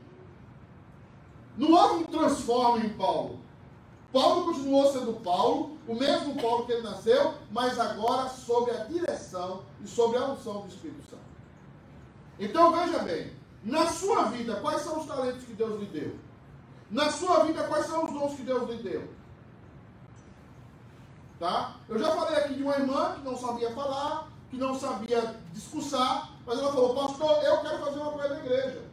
Não 1.57 1.71
houve 1.71 2.03
um 2.03 2.07
transforme 2.07 2.85
em 2.85 2.89
Paulo. 2.89 3.39
Paulo 4.11 4.45
continuou 4.45 4.91
sendo 4.91 5.13
Paulo, 5.21 5.77
o 5.87 5.95
mesmo 5.95 6.35
Paulo 6.41 6.65
que 6.65 6.71
ele 6.71 6.81
nasceu, 6.81 7.33
mas 7.51 7.79
agora 7.79 8.29
sob 8.29 8.71
a 8.71 8.85
direção 8.85 9.63
e 9.83 9.87
sob 9.87 10.17
a 10.17 10.25
unção 10.29 10.61
do 10.61 10.67
Espírito 10.67 11.03
Santo. 11.09 11.23
Então 12.39 12.71
veja 12.71 12.99
bem, 12.99 13.31
na 13.63 13.87
sua 13.87 14.23
vida, 14.25 14.55
quais 14.61 14.81
são 14.81 14.99
os 14.99 15.05
talentos 15.05 15.43
que 15.43 15.53
Deus 15.53 15.79
lhe 15.79 15.85
deu? 15.87 16.15
Na 16.89 17.11
sua 17.11 17.43
vida, 17.43 17.63
quais 17.67 17.85
são 17.85 18.05
os 18.05 18.11
dons 18.11 18.35
que 18.35 18.43
Deus 18.43 18.69
lhe 18.69 18.81
deu? 18.81 19.07
Tá? 21.39 21.75
Eu 21.87 21.99
já 21.99 22.11
falei 22.15 22.37
aqui 22.37 22.55
de 22.55 22.63
uma 22.63 22.75
irmã 22.75 23.15
que 23.15 23.21
não 23.21 23.37
sabia 23.37 23.71
falar, 23.71 24.27
que 24.49 24.57
não 24.57 24.77
sabia 24.77 25.39
discursar, 25.53 26.31
mas 26.45 26.57
ela 26.59 26.71
falou, 26.71 26.95
pastor, 26.95 27.43
eu 27.43 27.61
quero 27.61 27.79
fazer 27.79 27.99
uma 27.99 28.11
coisa 28.11 28.29
na 28.29 28.39
igreja. 28.39 28.83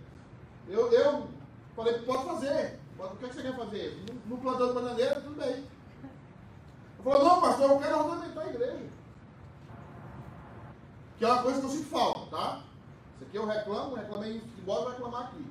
Eu, 0.68 0.92
eu 0.92 1.28
falei, 1.74 1.98
pode 2.00 2.24
fazer. 2.24 2.80
O 2.98 3.16
que, 3.16 3.24
é 3.24 3.28
que 3.28 3.34
você 3.34 3.42
quer 3.42 3.56
fazer? 3.56 4.04
No, 4.08 4.36
no 4.36 4.42
plantão 4.42 4.68
de 4.68 4.74
bananeira, 4.74 5.20
tudo 5.20 5.36
bem. 5.36 5.50
Ele 5.52 5.68
falou, 7.04 7.24
não, 7.24 7.40
pastor, 7.40 7.70
eu 7.70 7.78
quero 7.78 7.98
ornamentar 7.98 8.44
a 8.44 8.48
igreja. 8.48 8.86
Que 11.18 11.24
é 11.24 11.28
uma 11.28 11.42
coisa 11.42 11.60
que 11.60 11.66
eu 11.66 11.70
sinto 11.70 11.88
falta, 11.88 12.36
tá? 12.36 12.62
Isso 13.16 13.24
aqui 13.24 13.36
eu 13.36 13.46
reclamo, 13.46 13.96
reclamei 13.96 14.36
em 14.36 14.40
futebol, 14.40 14.82
vou 14.82 14.90
reclamar 14.90 15.22
aqui. 15.24 15.44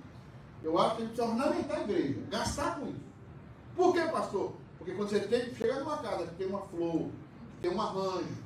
Eu 0.63 0.79
acho 0.79 0.95
que 0.95 1.01
a 1.01 1.05
gente 1.05 1.15
precisa 1.15 1.35
ornamentar 1.35 1.77
a 1.77 1.81
igreja, 1.81 2.19
gastar 2.29 2.79
com 2.79 2.87
isso. 2.87 3.05
Por 3.75 3.93
que, 3.93 4.01
pastor? 4.07 4.53
Porque 4.77 4.93
quando 4.93 5.09
você 5.09 5.19
tem, 5.19 5.53
chega 5.53 5.79
numa 5.79 5.97
casa 5.97 6.27
que 6.27 6.35
tem 6.35 6.47
uma 6.47 6.61
flor, 6.61 7.09
que 7.55 7.61
tem 7.61 7.71
um 7.71 7.81
arranjo, 7.81 8.37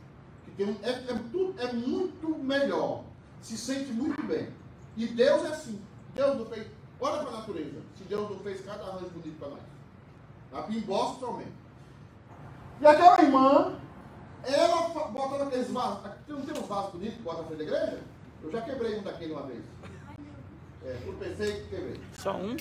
que 0.46 0.52
tem 0.52 0.68
um. 0.68 0.78
É, 0.82 0.90
é, 0.90 1.20
tudo, 1.32 1.60
é 1.60 1.72
muito 1.72 2.38
melhor. 2.40 3.04
Se 3.42 3.58
sente 3.58 3.92
muito 3.92 4.22
bem. 4.24 4.50
E 4.98 5.08
Deus 5.08 5.46
é 5.46 5.48
assim. 5.48 5.82
Deus 6.14 6.38
não 6.38 6.46
fez 6.46 6.68
Olha 7.02 7.24
para 7.24 7.30
a 7.30 7.40
natureza. 7.40 7.82
Se 7.98 8.04
Deus 8.04 8.30
não 8.30 8.40
fez 8.40 8.62
cada 8.62 8.84
arranjo 8.84 9.10
bonito 9.10 9.40
para 9.40 9.50
nós. 9.50 9.62
A 10.54 10.64
pimbó 10.64 11.16
somente. 11.20 11.54
E 12.82 12.86
aquela 12.86 13.22
irmã, 13.22 13.80
ela 14.44 14.90
bota 14.90 15.44
naqueles 15.44 15.72
vasos. 15.72 16.12
Não 16.28 16.42
tem 16.42 16.62
uns 16.62 16.68
vasos 16.68 16.92
bonitos 16.92 17.16
que 17.16 17.24
bota 17.24 17.42
na 17.42 17.48
frente 17.48 17.58
da 17.60 17.64
igreja? 17.64 18.02
Eu 18.44 18.52
já 18.52 18.62
quebrei 18.62 18.98
um 18.98 19.04
daquele 19.04 19.34
uma 19.34 19.44
vez. 19.44 19.64
É, 20.86 20.98
eu 21.06 21.14
pensei 21.14 21.62
que 21.62 21.70
quebrei. 21.70 22.00
Só 22.18 22.36
um? 22.36 22.56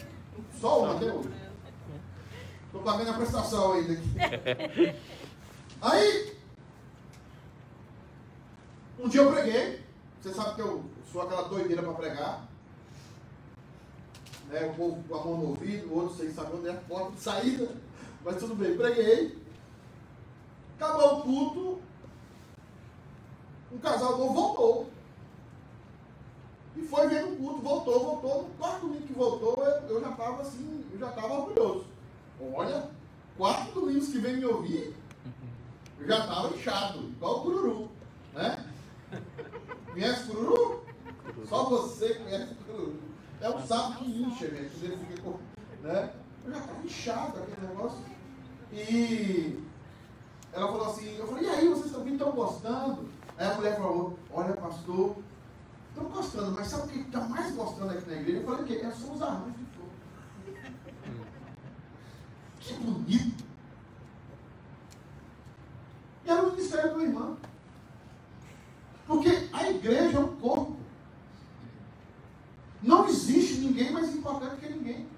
Só 0.61 0.83
um 0.83 0.97
até 0.97 1.13
hoje. 1.13 1.31
Estou 2.67 2.83
pagando 2.83 3.11
a 3.11 3.15
prestação 3.15 3.73
ainda 3.73 3.93
aqui. 3.93 4.95
Aí, 5.81 6.37
um 8.99 9.09
dia 9.09 9.23
eu 9.23 9.33
preguei. 9.33 9.85
Você 10.21 10.35
sabe 10.35 10.57
que 10.57 10.61
eu 10.61 10.85
sou 11.13 11.23
aquela 11.23 11.49
doideira 11.49 11.83
para 11.83 11.95
pregar 11.95 12.49
né, 14.49 14.67
o 14.67 14.75
povo 14.75 15.05
com 15.09 15.15
a 15.15 15.25
mão 15.25 15.37
no 15.37 15.49
ouvido, 15.51 15.89
o 15.89 15.97
outro 15.97 16.17
sem 16.17 16.33
saber 16.33 16.57
onde 16.57 16.69
é 16.69 16.73
a 16.73 16.75
porta 16.75 17.13
de 17.13 17.21
saída, 17.21 17.69
mas 18.25 18.37
tudo 18.39 18.55
bem, 18.55 18.77
preguei. 18.77 19.39
Acabou 20.77 21.19
o 21.19 21.23
culto, 21.23 21.83
um 23.73 23.79
casal 23.79 24.19
novo 24.19 24.35
voltou. 24.35 24.91
E 26.79 26.87
foi 26.87 27.09
vendo 27.09 27.33
o 27.33 27.37
culto, 27.37 27.61
voltou, 27.61 28.05
voltou. 28.05 28.43
No 28.45 28.51
quarto 28.51 28.87
domingo 28.87 29.07
que 29.07 29.13
voltou, 29.13 29.57
eu, 29.65 29.97
eu 29.97 30.01
já 30.01 30.11
estava 30.11 30.43
assim, 30.43 30.85
eu 30.93 30.99
já 30.99 31.09
estava 31.09 31.35
orgulhoso. 31.35 31.85
Olha, 32.55 32.89
quatro 33.37 33.81
domingos 33.81 34.09
que 34.09 34.19
vem 34.19 34.37
me 34.37 34.45
ouvir, 34.45 34.95
eu 35.99 36.07
já 36.07 36.21
estava 36.21 36.55
inchado, 36.55 37.01
igual 37.01 37.39
o 37.39 37.43
cururu. 37.43 37.89
Né? 38.33 38.65
Conhece 39.93 40.29
cururu? 40.29 40.85
Só 41.49 41.65
você 41.65 42.15
conhece 42.15 42.55
cururu. 42.55 42.95
É 43.41 43.51
um 43.51 43.67
sapo 43.67 43.99
que 43.99 44.23
incha, 44.23 44.49
gente. 44.49 44.85
Ele 44.85 44.97
fica 44.97 45.23
com. 45.23 45.39
Né? 45.83 46.13
Eu 46.45 46.53
já 46.53 46.59
estava 46.59 46.85
inchado 46.85 47.39
aquele 47.39 47.67
negócio. 47.67 47.99
E 48.73 49.65
ela 50.53 50.69
falou 50.69 50.87
assim, 50.87 51.17
eu 51.17 51.27
falei, 51.27 51.45
e 51.45 51.49
aí, 51.49 51.69
vocês 51.69 51.91
vindo, 52.05 52.13
estão 52.13 52.31
gostando? 52.31 53.09
Aí 53.37 53.47
a 53.47 53.55
mulher 53.55 53.77
falou, 53.77 54.19
olha 54.33 54.55
pastor, 54.55 55.17
estão 55.99 56.11
gostando, 56.11 56.53
mas 56.53 56.69
sabe 56.69 56.85
o 56.85 56.89
que 56.89 56.99
está 57.01 57.21
mais 57.21 57.55
gostando 57.55 57.91
aqui 57.91 58.09
na 58.09 58.17
igreja? 58.17 58.39
Eu 58.39 58.45
falei, 58.45 58.63
o 58.63 58.67
quê? 58.67 58.81
É 58.85 58.91
só 58.91 59.13
os 59.13 59.23
arranjos 59.23 59.57
de 59.57 59.65
flor. 59.67 59.89
que 62.61 62.75
bonito! 62.75 63.45
E 66.25 66.31
era 66.31 66.43
o 66.43 66.51
ministério 66.53 66.95
do 66.95 67.03
irmão. 67.03 67.37
Porque 69.07 69.49
a 69.53 69.71
igreja 69.71 70.19
é 70.19 70.21
um 70.21 70.37
corpo. 70.37 70.77
Não 72.83 73.09
existe 73.09 73.61
ninguém 73.61 73.91
mais 73.91 74.15
importante 74.15 74.61
que 74.61 74.69
ninguém. 74.73 75.09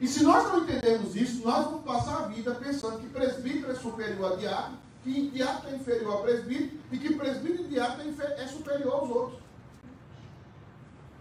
E 0.00 0.06
se 0.06 0.22
nós 0.22 0.44
não 0.44 0.64
entendemos 0.64 1.14
isso, 1.16 1.42
nós 1.44 1.64
vamos 1.64 1.84
passar 1.84 2.24
a 2.24 2.26
vida 2.26 2.54
pensando 2.56 3.00
que 3.00 3.08
presbítero 3.08 3.70
é 3.70 3.74
superior 3.74 4.32
a 4.32 4.36
diácono, 4.36 4.78
que 5.04 5.28
diácono 5.28 5.74
é 5.74 5.76
inferior 5.76 6.14
a 6.14 6.22
presbítero 6.22 6.80
e 6.90 6.98
que 6.98 7.14
presbítero 7.14 7.64
e 7.64 7.68
diácono 7.68 8.14
é 8.22 8.46
superior 8.46 8.94
aos 8.94 9.10
outros. 9.10 9.40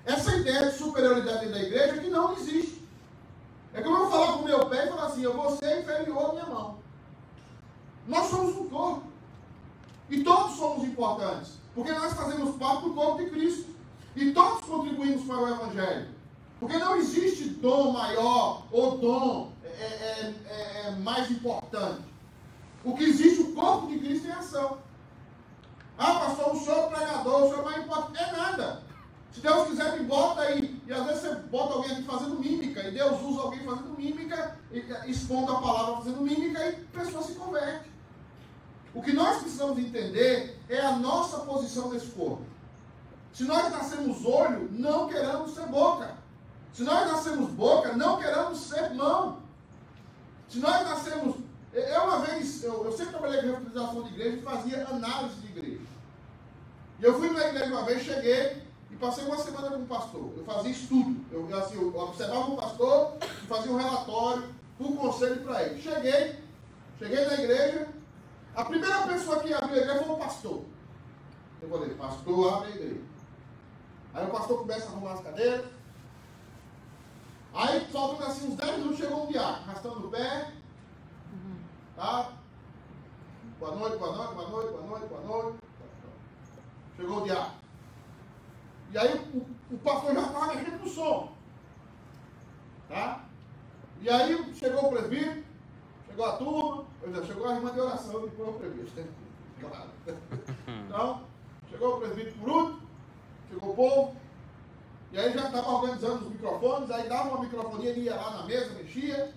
Essa 0.06 0.38
ideia 0.38 0.70
de 0.72 0.78
superioridade 0.78 1.50
da 1.50 1.62
igreja 1.62 2.02
que 2.02 2.10
não 2.10 2.34
existe. 2.34 2.82
É 3.74 3.82
como 3.82 3.98
eu 3.98 4.10
falar 4.10 4.34
com 4.34 4.40
o 4.40 4.46
meu 4.46 4.66
pé 4.68 4.86
e 4.86 4.90
falar 4.90 5.08
assim, 5.08 5.24
eu 5.24 5.34
vou 5.34 5.56
ser 5.58 5.82
inferior 5.82 6.30
à 6.30 6.34
minha 6.34 6.46
mão. 6.46 6.80
Nós 8.08 8.30
somos 8.30 8.56
um 8.56 8.70
corpo. 8.70 9.04
E 10.10 10.24
todos 10.24 10.56
somos 10.56 10.84
importantes. 10.86 11.54
Porque 11.76 11.92
nós 11.92 12.14
fazemos 12.14 12.56
parte 12.56 12.84
do 12.84 12.94
corpo 12.94 13.24
de 13.24 13.30
Cristo. 13.32 13.74
E 14.16 14.32
todos 14.32 14.64
contribuímos 14.66 15.26
para 15.26 15.38
o 15.38 15.50
Evangelho. 15.50 16.08
Porque 16.60 16.78
não 16.78 16.96
existe 16.96 17.50
dom 17.50 17.92
maior 17.92 18.66
ou 18.72 18.98
dom 18.98 19.52
é, 19.64 19.68
é, 19.68 20.34
é, 20.46 20.88
é 20.88 20.92
mais 20.92 21.30
importante. 21.32 22.13
O 22.84 22.96
que 22.96 23.04
existe, 23.04 23.42
o 23.42 23.54
corpo 23.54 23.88
de 23.88 24.00
Cristo 24.00 24.28
em 24.28 24.32
ação. 24.32 24.78
Ah, 25.98 26.20
pastor, 26.20 26.54
o 26.54 26.60
senhor 26.60 26.86
é 26.86 26.96
pregador, 26.96 27.44
o 27.44 27.50
senhor 27.50 27.60
é 27.60 27.64
mais 27.64 27.86
importante. 27.86 28.24
É 28.24 28.32
nada. 28.32 28.84
Se 29.32 29.40
Deus 29.40 29.68
quiser, 29.68 30.00
me 30.00 30.06
bota 30.06 30.42
aí. 30.42 30.82
E 30.86 30.94
às 30.94 31.06
vezes 31.06 31.22
você 31.22 31.36
bota 31.36 31.74
alguém 31.74 31.92
aqui 31.92 32.04
fazendo 32.04 32.40
mímica. 32.40 32.88
E 32.88 32.92
Deus 32.92 33.22
usa 33.22 33.42
alguém 33.42 33.64
fazendo 33.64 33.98
mímica, 33.98 34.60
expondo 35.06 35.52
a 35.52 35.62
palavra 35.62 35.96
fazendo 35.98 36.22
mímica, 36.22 36.60
e 36.64 36.70
a 36.70 37.00
pessoa 37.00 37.24
se 37.24 37.34
converte. 37.34 37.92
O 38.94 39.02
que 39.02 39.14
nós 39.14 39.38
precisamos 39.40 39.80
entender 39.80 40.60
é 40.70 40.80
a 40.80 40.98
nossa 40.98 41.40
posição 41.40 41.90
nesse 41.90 42.08
corpo. 42.08 42.44
Se 43.34 43.44
nós 43.46 43.72
nascemos 43.72 44.24
olho, 44.24 44.70
não 44.72 45.08
queremos 45.08 45.56
ser 45.56 45.66
boca. 45.66 46.16
Se 46.72 46.84
nós 46.84 47.12
nascemos 47.12 47.50
boca, 47.52 47.94
não 47.94 48.20
queremos 48.20 48.60
ser 48.60 48.94
mão. 48.94 49.40
Se 50.48 50.60
nós 50.60 50.88
nascemos. 50.88 51.43
Eu, 51.74 52.04
uma 52.04 52.20
vez, 52.20 52.64
eu, 52.64 52.86
eu 52.86 52.92
sempre 52.92 53.14
trabalhei 53.14 53.42
com 53.42 53.48
reutilização 53.48 54.04
de 54.04 54.10
igreja 54.10 54.38
e 54.38 54.42
fazia 54.44 54.88
análise 54.88 55.36
de 55.42 55.48
igreja. 55.48 55.82
E 57.00 57.04
eu 57.04 57.18
fui 57.18 57.32
na 57.32 57.48
igreja 57.48 57.66
uma 57.66 57.84
vez, 57.84 58.04
cheguei 58.04 58.62
e 58.92 58.96
passei 58.96 59.26
uma 59.26 59.38
semana 59.38 59.72
com 59.72 59.82
o 59.82 59.88
pastor. 59.88 60.34
Eu 60.38 60.44
fazia 60.46 60.72
estudo. 60.72 61.26
Eu, 61.32 61.58
assim, 61.58 61.76
eu 61.76 61.96
observava 61.96 62.52
o 62.52 62.56
pastor 62.56 63.18
e 63.22 63.48
fazia 63.48 63.72
um 63.72 63.78
relatório, 63.78 64.54
um 64.80 64.96
conselho 64.96 65.42
para 65.42 65.64
ele. 65.64 65.82
Cheguei, 65.82 66.40
cheguei 67.00 67.26
na 67.26 67.34
igreja. 67.34 67.88
A 68.56 68.66
primeira 68.66 69.08
pessoa 69.08 69.40
que 69.40 69.52
abriu 69.52 69.74
a 69.74 69.78
igreja 69.78 70.04
foi 70.04 70.14
o 70.14 70.18
pastor. 70.18 70.62
Eu 71.60 71.70
falei, 71.70 71.90
pastor, 71.96 72.54
abre 72.54 72.72
a 72.72 72.76
igreja. 72.76 73.02
Aí 74.14 74.28
o 74.28 74.30
pastor 74.30 74.60
começa 74.60 74.86
a 74.86 74.90
arrumar 74.90 75.14
as 75.14 75.22
cadeiras. 75.22 75.66
Aí, 77.52 77.80
faltando 77.92 78.30
assim 78.30 78.48
uns 78.48 78.56
10 78.56 78.78
minutos, 78.78 78.98
chegou 78.98 79.24
um 79.24 79.32
diácono, 79.32 79.64
arrastando 79.64 80.08
o 80.08 80.12
pé. 80.12 80.52
Tá? 82.04 82.34
Boa 83.62 83.76
noite, 83.76 83.96
boa 83.96 84.12
noite, 84.12 84.34
boa 84.34 84.50
noite, 84.50 84.72
boa 84.74 84.84
noite, 84.88 85.08
boa 85.08 85.22
noite. 85.22 85.58
Chegou 86.98 87.22
o 87.22 87.24
diácono. 87.24 87.56
E 88.92 88.98
aí 88.98 89.32
o, 89.34 89.74
o 89.74 89.78
pastor 89.78 90.14
já 90.14 90.22
estava 90.24 90.48
mexendo 90.48 90.80
no 90.82 90.90
som. 90.90 91.32
Tá? 92.90 93.24
E 94.02 94.10
aí 94.10 94.54
chegou 94.54 94.88
o 94.88 94.90
presbítero, 94.90 95.46
chegou 96.06 96.26
a 96.26 96.36
turma, 96.36 96.86
chegou 97.26 97.48
a 97.48 97.56
irmã 97.56 97.72
de 97.72 97.80
oração, 97.80 98.22
depois 98.26 98.50
o 98.50 98.60
presbítero. 98.60 99.08
Claro. 99.62 99.90
Então, 100.86 101.22
chegou 101.70 101.96
o 101.96 102.00
presbítero 102.02 102.36
por 102.36 102.50
último, 102.50 102.82
chegou 103.50 103.70
o 103.70 103.76
povo, 103.76 104.16
e 105.14 105.18
aí 105.18 105.32
já 105.32 105.46
estava 105.46 105.72
organizando 105.72 106.26
os 106.26 106.32
microfones, 106.34 106.92
aí 106.92 107.08
dava 107.08 107.30
uma 107.30 107.46
microfonia, 107.46 107.92
ele 107.92 108.02
ia 108.02 108.16
lá 108.16 108.40
na 108.40 108.44
mesa, 108.44 108.74
mexia, 108.74 109.34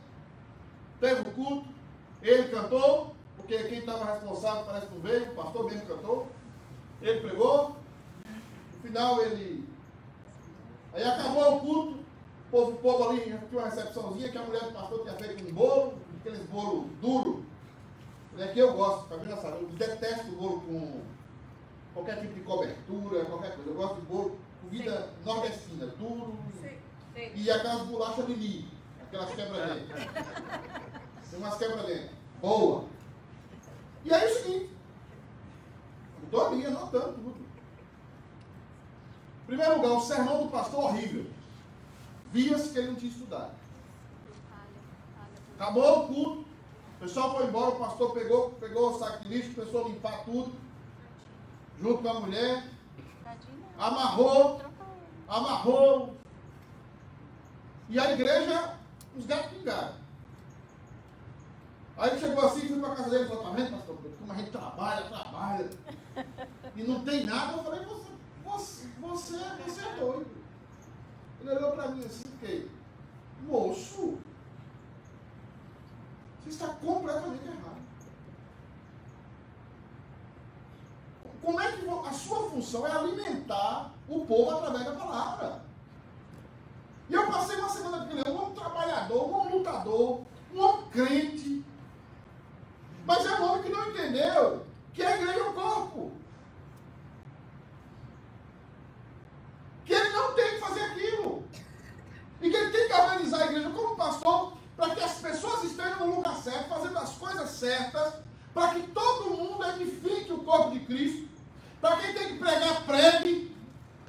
teve 0.99 1.21
o 1.21 1.33
culto, 1.33 1.76
ele 2.29 2.49
cantou, 2.49 3.15
porque 3.37 3.57
quem 3.65 3.79
estava 3.79 4.12
responsável 4.12 4.65
parece 4.65 4.87
que 4.87 4.95
não 4.95 5.01
veio, 5.03 5.31
o 5.31 5.35
pastor 5.35 5.65
mesmo 5.67 5.87
cantou, 5.87 6.27
ele 7.01 7.21
pregou, 7.21 7.77
no 8.75 8.81
final 8.83 9.23
ele. 9.23 9.69
Aí 10.93 11.05
acabou 11.05 11.57
o 11.57 11.61
culto, 11.61 11.91
o 11.93 12.51
povo, 12.51 12.73
o 12.73 12.77
povo 12.77 13.09
ali 13.09 13.21
tinha 13.21 13.43
uma 13.53 13.65
recepçãozinha 13.65 14.31
que 14.31 14.39
a 14.39 14.43
mulher 14.43 14.65
do 14.65 14.73
pastor 14.73 15.01
tinha 15.03 15.15
feito 15.15 15.45
um 15.45 15.55
bolo, 15.55 15.99
aqueles 16.21 16.41
bolo 16.49 16.91
duro. 17.01 17.45
É 18.39 18.49
que 18.49 18.59
eu 18.59 18.75
gosto, 18.75 19.09
para 19.09 19.17
mim 19.17 19.31
sabe, 19.31 19.62
eu 19.62 19.69
detesto 19.69 20.33
bolo 20.33 20.61
com 20.61 21.01
qualquer 21.95 22.21
tipo 22.21 22.35
de 22.35 22.41
cobertura, 22.41 23.25
qualquer 23.25 23.55
coisa. 23.55 23.71
Eu 23.71 23.77
gosto 23.77 23.95
de 23.95 24.01
bolo, 24.03 24.39
comida 24.62 25.03
Sim. 25.03 25.25
nordestina, 25.25 25.87
duro. 25.87 26.39
Sim. 26.61 26.77
Sim. 27.15 27.31
E 27.35 27.51
aquelas 27.51 27.83
bolachas 27.87 28.29
mini, 28.29 28.69
aquelas 29.03 29.35
quebra 29.35 29.75
dentro. 29.75 29.97
Tem 31.31 31.39
umas 31.39 31.57
quebra 31.57 31.83
dentro. 31.85 32.16
Boa. 32.40 32.85
E 34.05 34.12
aí 34.12 34.22
é 34.22 34.27
o 34.27 34.35
seguinte. 34.35 34.70
Estou 36.25 36.46
ali 36.46 36.66
anotando 36.66 37.12
tudo. 37.12 37.46
Em 39.42 39.46
primeiro 39.46 39.77
lugar, 39.77 39.92
o 39.92 40.01
sermão 40.01 40.44
do 40.44 40.51
pastor 40.51 40.85
horrível. 40.85 41.27
Via-se 42.33 42.70
que 42.70 42.79
ele 42.79 42.88
não 42.88 42.96
tinha 42.96 43.11
estudado. 43.11 43.53
Acabou 45.55 46.05
o 46.05 46.07
culto. 46.09 46.40
O 46.96 47.01
pessoal 47.01 47.37
foi 47.37 47.46
embora, 47.46 47.70
o 47.70 47.79
pastor 47.79 48.12
pegou, 48.12 48.51
pegou 48.53 48.94
o 48.94 48.99
saco 48.99 49.22
de 49.22 49.29
lixo, 49.29 49.55
começou 49.55 49.85
a 49.85 49.88
limpar 49.88 50.25
tudo 50.25 50.66
junto 51.81 52.03
com 52.03 52.09
a 52.09 52.20
mulher, 52.20 52.64
amarrou, 53.79 54.61
amarrou. 55.29 56.16
E 57.88 57.99
a 57.99 58.12
igreja, 58.12 58.75
os 59.16 59.27
gatos 59.27 59.53
pingaram. 59.53 60.06
Aí 61.97 62.21
chegou 62.21 62.45
assim, 62.45 62.69
fui 62.69 62.79
para 62.79 62.95
casa 62.95 63.11
dele 63.11 63.25
e 63.25 63.29
falou, 63.29 63.43
tá 63.45 63.51
vendo, 63.51 63.71
pastor? 63.73 63.97
Como 64.19 64.33
a 64.33 64.37
gente 64.37 64.51
trabalha, 64.51 65.09
trabalha. 65.09 65.71
E 66.75 66.83
não 66.83 67.05
tem 67.05 67.25
nada, 67.25 67.57
eu 67.57 67.65
falei, 67.65 67.85
você, 67.87 68.11
você, 68.45 68.89
você, 69.01 69.39
você 69.65 69.81
é 69.81 69.97
doido. 69.99 70.37
Ele 71.41 71.51
olhou 71.51 71.73
para 71.73 71.89
mim 71.89 72.05
assim, 72.05 72.25
fiquei, 72.39 72.71
moço, 73.43 74.19
você 76.41 76.51
está 76.51 76.69
completamente 76.69 77.47
errado. 77.47 77.77
Como 81.43 81.61
é 81.61 81.73
que 81.73 81.89
a 81.89 82.13
sua 82.13 82.51
função 82.51 82.87
é 82.87 82.91
alimentar 82.91 83.93
o 84.09 84.25
povo 84.27 84.51
através 84.51 84.85
da 84.85 84.93
palavra? 84.93 85.65
E 87.09 87.15
eu 87.15 87.27
passei 87.27 87.57
uma 87.57 87.69
semana 87.69 88.05
com 88.05 88.13
ele, 88.13 88.29
um 88.29 88.43
homem 88.43 88.55
trabalhador, 88.55 89.29
um 89.29 89.35
homem 89.35 89.59
lutador, 89.59 90.23
um 90.53 90.61
homem 90.61 90.89
crente. 90.91 91.65
Mas 93.07 93.25
é 93.25 93.40
um 93.40 93.45
homem 93.45 93.62
que 93.62 93.69
não 93.71 93.90
entendeu 93.90 94.66
que 94.92 95.03
a 95.03 95.16
igreja 95.16 95.38
é 95.38 95.42
o 95.42 95.53
corpo. 95.53 96.12
Que 99.85 99.95
ele 99.95 100.11
não 100.11 100.35
tem 100.35 100.51
que 100.51 100.61
fazer 100.61 100.83
aquilo. 100.83 101.45
E 102.42 102.51
que 102.51 102.57
ele 102.57 102.71
tem 102.71 102.88
que 102.88 102.92
organizar 102.92 103.42
a 103.42 103.47
igreja 103.47 103.71
como 103.71 103.97
pastor 103.97 104.53
para 104.77 104.95
que 104.95 105.03
as 105.03 105.14
pessoas 105.14 105.64
estejam 105.64 106.07
no 106.07 106.16
lugar 106.16 106.37
certo, 106.37 106.69
fazendo 106.69 106.99
as 106.99 107.12
coisas 107.12 107.49
certas, 107.49 108.14
para 108.53 108.75
que 108.75 108.83
todo 108.88 109.31
mundo 109.31 109.64
edifique 109.64 110.33
o 110.33 110.42
corpo 110.42 110.73
de 110.73 110.81
Cristo 110.81 111.37
para 111.81 111.97
quem 111.99 112.14
tem 112.14 112.29
que 112.29 112.38
pregar, 112.38 112.83
pregue. 112.85 113.57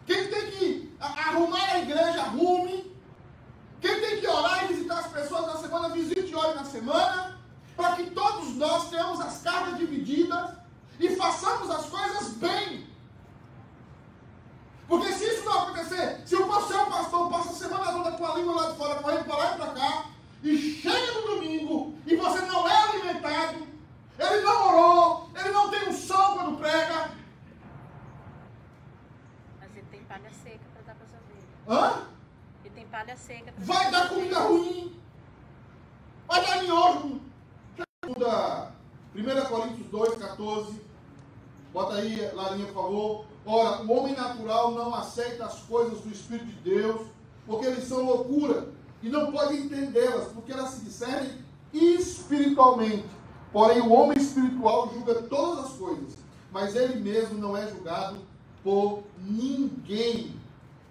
Quem 0.05 0.27
tem 0.29 0.51
que 0.51 0.95
arrumar 0.99 1.63
a 1.63 1.79
igreja, 1.79 2.21
arrume. 2.21 2.95
Quem 3.79 3.99
tem 3.99 4.19
que 4.19 4.27
orar 4.27 4.63
e 4.63 4.73
visitar 4.73 4.99
as 4.99 5.07
pessoas 5.07 5.45
na 5.45 5.57
semana, 5.57 5.89
visite 5.89 6.31
e 6.31 6.36
ore 6.36 6.55
na 6.55 6.65
semana. 6.65 7.38
Para 7.75 7.95
que 7.95 8.10
todos 8.12 8.55
nós 8.55 8.89
tenhamos 8.89 9.19
as 9.19 9.41
cargas 9.41 9.77
divididas 9.77 10.51
e 10.99 11.15
façamos 11.15 11.69
as 11.69 11.86
coisas 11.86 12.29
bem. 12.33 12.88
Porque 14.88 15.12
se 15.12 15.25
isso 15.25 15.43
não 15.43 15.63
acontecer, 15.63 16.21
se 16.25 16.36
o 16.36 16.67
seu 16.67 16.86
pastor 16.86 17.29
passa 17.29 17.49
a 17.49 17.53
semana 17.53 17.91
toda 17.91 18.12
com 18.13 18.25
a 18.25 18.36
língua 18.36 18.55
lá 18.55 18.71
de 18.71 18.77
fora, 18.77 18.95
correndo 19.03 19.25
para 19.25 19.36
lá 19.36 19.53
e 19.53 19.57
para 19.57 19.71
cá, 19.73 20.05
e 20.41 20.57
chega 20.57 21.12
no 21.12 21.36
domingo 21.36 21.95
e 22.07 22.15
você 22.15 22.41
não 22.41 22.67
é 22.67 22.83
alimentado, 22.83 23.67
ele 24.17 24.41
não 24.41 24.67
orou, 24.67 25.29
ele 25.36 25.51
não 25.51 25.69
tem 25.69 25.89
um 25.89 25.93
som 25.93 26.38
quando 26.38 26.57
prega, 26.57 27.12
palha 30.07 30.31
seca 30.43 30.65
para 30.73 30.81
dar 30.81 30.95
para 30.95 31.05
as 31.05 31.13
ovelhas. 31.13 31.45
Hã? 31.67 32.07
E 32.65 32.69
tem 32.69 32.88
palha 32.88 33.07
seca 33.17 33.53
Vai 33.58 33.91
dar 33.91 34.10
comida 34.10 34.39
ruim. 34.39 34.95
Vai 36.27 36.45
dar 36.45 36.62
miojo. 36.62 37.21
Segunda, 38.03 38.71
1 39.15 39.49
Coríntios 39.49 39.88
2, 39.88 40.15
14. 40.15 40.82
Bota 41.73 41.95
aí, 41.95 42.32
Larinha, 42.34 42.65
por 42.67 42.73
favor. 42.73 43.25
Ora, 43.45 43.82
o 43.84 43.91
homem 43.91 44.15
natural 44.15 44.71
não 44.71 44.93
aceita 44.93 45.45
as 45.45 45.60
coisas 45.62 46.01
do 46.01 46.12
Espírito 46.12 46.45
de 46.47 46.69
Deus, 46.69 47.08
porque 47.45 47.65
eles 47.65 47.86
são 47.86 48.03
loucura, 48.03 48.69
e 49.01 49.10
não 49.10 49.32
pode 49.32 49.56
entendê-las, 49.56 50.27
porque 50.34 50.51
elas 50.51 50.71
se 50.71 50.84
discernem 50.84 51.45
espiritualmente. 51.73 53.06
Porém, 53.51 53.82
o 53.82 53.91
homem 53.91 54.17
espiritual 54.17 54.91
julga 54.93 55.21
todas 55.23 55.65
as 55.65 55.71
coisas, 55.73 56.17
mas 56.51 56.75
ele 56.75 56.99
mesmo 56.99 57.38
não 57.38 57.56
é 57.56 57.67
julgado 57.67 58.17
por 58.63 59.03
ninguém. 59.19 60.37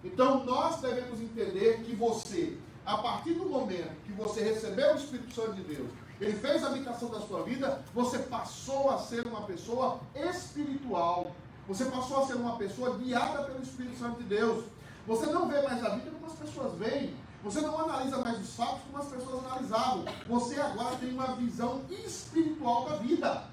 Então 0.06 0.44
nós 0.44 0.80
devemos 0.80 1.20
entender 1.20 1.82
que 1.82 1.94
você, 1.94 2.56
a 2.84 2.96
partir 2.98 3.34
do 3.34 3.46
momento 3.46 3.90
que 4.04 4.12
você 4.12 4.40
recebeu 4.40 4.94
o 4.94 4.96
Espírito 4.96 5.34
Santo 5.34 5.54
de 5.54 5.62
Deus, 5.62 5.90
ele 6.20 6.38
fez 6.38 6.62
a 6.62 6.68
habitação 6.68 7.10
da 7.10 7.20
sua 7.20 7.42
vida, 7.42 7.82
você 7.92 8.20
passou 8.20 8.90
a 8.90 8.98
ser 8.98 9.26
uma 9.26 9.42
pessoa 9.42 10.00
espiritual. 10.14 11.32
Você 11.68 11.84
passou 11.86 12.22
a 12.22 12.26
ser 12.26 12.34
uma 12.34 12.56
pessoa 12.56 12.96
guiada 12.96 13.42
pelo 13.42 13.60
Espírito 13.60 13.98
Santo 13.98 14.22
de 14.22 14.28
Deus. 14.28 14.64
Você 15.08 15.26
não 15.26 15.48
vê 15.48 15.60
mais 15.62 15.84
a 15.84 15.90
vida 15.90 16.10
como 16.12 16.26
as 16.26 16.38
pessoas 16.38 16.78
veem. 16.78 17.16
Você 17.42 17.60
não 17.60 17.78
analisa 17.80 18.18
mais 18.18 18.40
os 18.40 18.54
fatos 18.54 18.82
como 18.84 19.02
as 19.02 19.08
pessoas 19.08 19.44
analisavam. 19.44 20.04
Você 20.28 20.60
agora 20.60 20.96
tem 20.96 21.12
uma 21.12 21.34
visão 21.34 21.82
espiritual 21.90 22.88
da 22.88 22.96
vida. 22.96 23.44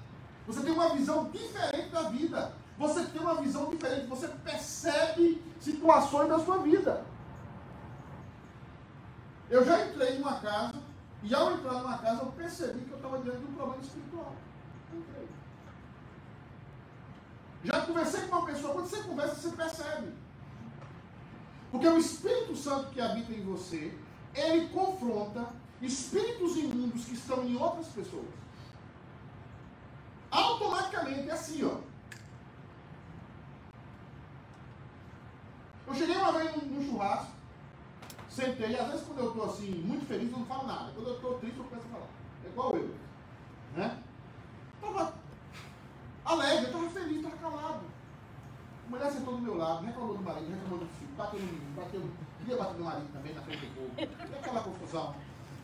Você 0.46 0.60
tem 0.60 0.72
uma 0.72 0.90
visão 0.90 1.28
diferente 1.30 1.88
da 1.88 2.02
vida. 2.02 2.52
Você 2.78 3.04
tem 3.06 3.20
uma 3.20 3.40
visão 3.40 3.70
diferente. 3.70 4.06
Você 4.06 4.28
percebe 4.28 5.42
situações 5.60 6.28
da 6.28 6.38
sua 6.38 6.58
vida. 6.58 7.04
Eu 9.48 9.64
já 9.64 9.86
entrei 9.86 10.16
em 10.16 10.20
uma 10.20 10.40
casa 10.40 10.74
e 11.22 11.34
ao 11.34 11.52
entrar 11.52 11.74
numa 11.74 11.98
casa 11.98 12.22
eu 12.22 12.32
percebi 12.32 12.80
que 12.80 12.90
eu 12.90 12.96
estava 12.96 13.18
diante 13.18 13.38
de 13.38 13.44
um 13.44 13.54
problema 13.54 13.82
espiritual. 13.82 14.34
Entrei. 14.92 15.28
Já 17.62 17.80
conversei 17.82 18.20
com 18.22 18.36
uma 18.36 18.46
pessoa, 18.46 18.74
quando 18.74 18.86
você 18.86 19.02
conversa, 19.02 19.34
você 19.36 19.56
percebe. 19.56 20.12
Porque 21.70 21.88
o 21.88 21.98
Espírito 21.98 22.54
Santo 22.54 22.90
que 22.90 23.00
habita 23.00 23.32
em 23.32 23.42
você, 23.42 23.96
ele 24.34 24.68
confronta 24.68 25.48
espíritos 25.80 26.56
imundos 26.56 27.04
que 27.04 27.14
estão 27.14 27.44
em 27.44 27.56
outras 27.56 27.88
pessoas. 27.88 28.28
Automaticamente, 30.30 31.30
é 31.30 31.32
assim, 31.32 31.64
ó. 31.64 31.93
Eu 35.94 35.98
cheguei 35.98 36.16
uma 36.16 36.32
vez 36.32 36.56
num, 36.56 36.84
churrasco, 36.84 37.30
sentei, 38.28 38.70
e 38.70 38.76
às 38.76 38.88
vezes 38.88 39.06
quando 39.06 39.20
eu 39.20 39.28
estou 39.28 39.44
assim, 39.44 39.70
muito 39.86 40.04
feliz, 40.06 40.32
eu 40.32 40.38
não 40.38 40.46
falo 40.46 40.66
nada. 40.66 40.90
Quando 40.92 41.06
eu 41.06 41.14
estou 41.14 41.38
triste, 41.38 41.56
eu 41.56 41.64
começo 41.64 41.86
a 41.86 41.90
falar. 41.90 42.06
É 42.44 42.48
igual 42.48 42.76
eu. 42.76 42.94
Né? 43.76 44.02
Estava 44.74 45.14
alegre, 46.24 46.72
eu 46.72 46.90
feliz, 46.90 47.16
estava 47.18 47.36
calado. 47.36 47.80
A 48.86 48.90
mulher 48.90 49.12
sentou 49.12 49.36
do 49.36 49.42
meu 49.42 49.56
lado, 49.56 49.86
reclamou 49.86 50.16
do 50.16 50.24
marido, 50.24 50.50
reclamou 50.50 50.78
do 50.80 50.86
filho, 50.98 51.14
bateu 51.16 51.38
no 51.38 51.46
menino, 51.46 51.76
bateu, 51.76 52.10
queria 52.38 52.56
bater 52.56 52.76
no 52.76 52.84
marido 52.84 53.12
também, 53.12 53.34
na 53.34 53.42
frente 53.42 53.66
do 53.66 53.74
povo. 53.76 53.92
E 53.96 54.34
aquela 54.36 54.62
confusão. 54.62 55.14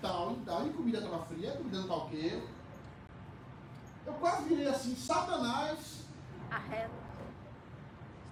Tal, 0.00 0.32
e 0.32 0.44
tal, 0.44 0.64
e 0.64 0.70
comida 0.70 0.98
estava 0.98 1.24
fria, 1.24 1.50
comida 1.56 1.76
não 1.78 1.82
está 1.82 1.96
o 1.96 2.08
quê? 2.08 2.40
Eu 4.06 4.12
quase 4.12 4.44
virei 4.44 4.68
assim, 4.68 4.94
Satanás. 4.94 6.04
Arreta. 6.52 7.09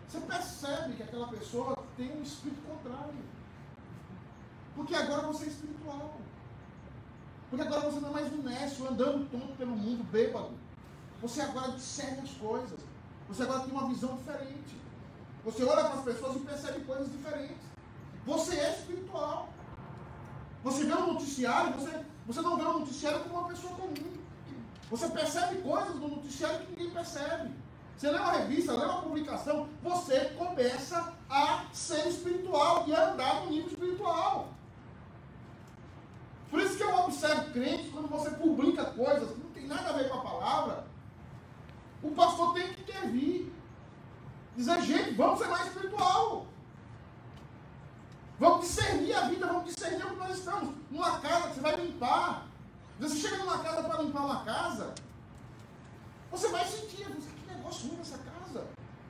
Você 0.09 0.21
percebe 0.21 0.97
que 0.97 1.03
aquela 1.03 1.29
pessoa 1.29 1.77
tem 1.97 2.11
um 2.18 2.23
espírito 2.23 2.62
contrário. 2.62 3.14
Porque 4.75 4.94
agora 4.94 5.27
você 5.27 5.44
é 5.44 5.49
espiritual. 5.49 6.16
Porque 7.51 7.66
agora 7.66 7.90
você 7.90 8.01
não 8.01 8.09
é 8.09 8.12
mais 8.12 8.33
um 8.33 8.42
nécio, 8.42 8.88
andando 8.88 9.31
tonto 9.31 9.55
pelo 9.59 9.77
mundo, 9.77 10.03
bêbado. 10.11 10.53
Você 11.21 11.42
agora 11.42 11.73
discerne 11.73 12.21
as 12.21 12.31
coisas. 12.31 12.81
Você 13.29 13.42
agora 13.42 13.61
tem 13.61 13.73
uma 13.73 13.88
visão 13.88 14.16
diferente. 14.16 14.77
Você 15.44 15.62
olha 15.64 15.85
para 15.85 15.99
as 15.99 16.05
pessoas 16.05 16.37
e 16.37 16.40
percebe 16.40 16.85
coisas 16.85 17.12
diferentes. 17.12 17.68
Você 18.25 18.59
é 18.59 18.79
espiritual. 18.79 19.51
Você 20.64 20.85
vê 20.85 20.94
um 20.94 21.12
noticiário, 21.12 21.75
você, 21.75 22.05
você 22.27 22.40
não 22.40 22.57
vê 22.57 22.64
um 22.64 22.79
noticiário 22.81 23.21
como 23.25 23.40
uma 23.40 23.49
pessoa 23.49 23.75
comum. 23.75 24.18
Você 24.90 25.09
percebe 25.09 25.61
coisas 25.61 25.94
no 25.97 26.09
noticiário 26.09 26.61
que 26.61 26.71
ninguém 26.73 26.90
percebe. 26.90 27.51
Você 27.99 28.13
lê 28.13 28.17
uma 28.17 28.31
revista, 28.31 28.73
lê 28.75 28.85
uma 28.85 29.03
publicação, 29.03 29.69
você 29.83 30.27
começa 30.37 31.13
a 31.29 31.65
ser 31.73 32.07
espiritual 32.07 32.85
e 32.87 32.95
a 32.95 33.11
andar 33.11 33.41
no 33.41 33.51
nível 33.51 33.67
espiritual. 33.67 34.51
Por 36.49 36.61
isso 36.61 36.77
que 36.77 36.85
eu 36.85 36.95
observo 36.95 37.51
crentes, 37.51 37.91
quando 37.91 38.07
você 38.07 38.31
publica 38.31 38.85
coisas 38.85 39.33
que 39.33 39.41
não 39.41 39.51
tem 39.51 39.67
nada 39.67 39.91
a 39.91 39.93
ver 39.95 40.09
com 40.09 40.17
a 40.17 40.23
palavra, 40.23 40.87
o 42.01 42.13
pastor 42.13 42.55
tem 42.55 42.73
que 42.73 42.83
intervir. 42.83 43.53
Dizer, 44.57 44.81
gente, 44.83 45.15
vamos 45.15 45.41
ser 45.41 45.49
mais 45.49 45.67
espiritual. 45.67 46.47
Vamos 48.39 48.61
discernir 48.61 49.15
a 49.15 49.23
vida, 49.23 49.45
vamos 49.45 49.65
discernir 49.65 50.07
onde 50.07 50.17
nós 50.17 50.39
estamos. 50.39 50.73
Numa 50.89 51.19
casa 51.19 51.49
que 51.49 51.55
você 51.55 51.61
vai 51.61 51.77
limpar. 51.77 52.47
Você 53.01 53.17
chega 53.17 53.39
numa 53.39 53.59
casa 53.59 53.83
para 53.83 54.03
limpar 54.03 54.25
uma 54.25 54.45
casa, 54.45 54.95
você 56.31 56.49
vai 56.49 56.65
sentir, 56.65 57.07
ruim 57.62 57.97
nessa 57.97 58.18
casa. 58.18 58.66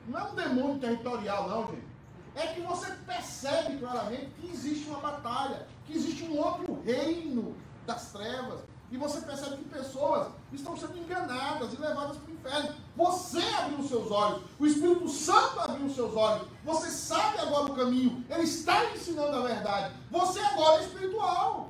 Não 0.07 0.19
é 0.19 0.23
um 0.23 0.35
demônio 0.35 0.79
territorial, 0.79 1.49
não, 1.49 1.67
gente. 1.67 1.87
É 2.35 2.47
que 2.47 2.61
você 2.61 2.91
percebe 3.05 3.77
claramente 3.77 4.31
que 4.39 4.49
existe 4.49 4.89
uma 4.89 4.99
batalha, 4.99 5.67
que 5.85 5.93
existe 5.93 6.23
um 6.23 6.37
outro 6.37 6.81
reino 6.83 7.55
das 7.85 8.11
trevas. 8.11 8.61
E 8.91 8.97
você 8.97 9.21
percebe 9.21 9.57
que 9.57 9.69
pessoas 9.69 10.29
estão 10.51 10.75
sendo 10.75 10.97
enganadas 10.97 11.73
e 11.73 11.77
levadas 11.77 12.17
para 12.17 12.31
o 12.31 12.33
inferno. 12.33 12.75
Você 12.95 13.43
abriu 13.59 13.79
os 13.79 13.87
seus 13.87 14.09
olhos, 14.09 14.41
o 14.57 14.65
Espírito 14.65 15.07
Santo 15.09 15.59
abriu 15.59 15.85
os 15.85 15.95
seus 15.95 16.15
olhos. 16.15 16.47
Você 16.65 16.89
sabe 16.89 17.37
agora 17.39 17.71
o 17.71 17.75
caminho, 17.75 18.25
ele 18.29 18.43
está 18.43 18.85
ensinando 18.91 19.37
a 19.37 19.41
verdade. 19.41 19.93
Você 20.09 20.39
agora 20.39 20.81
é 20.81 20.85
espiritual. 20.85 21.69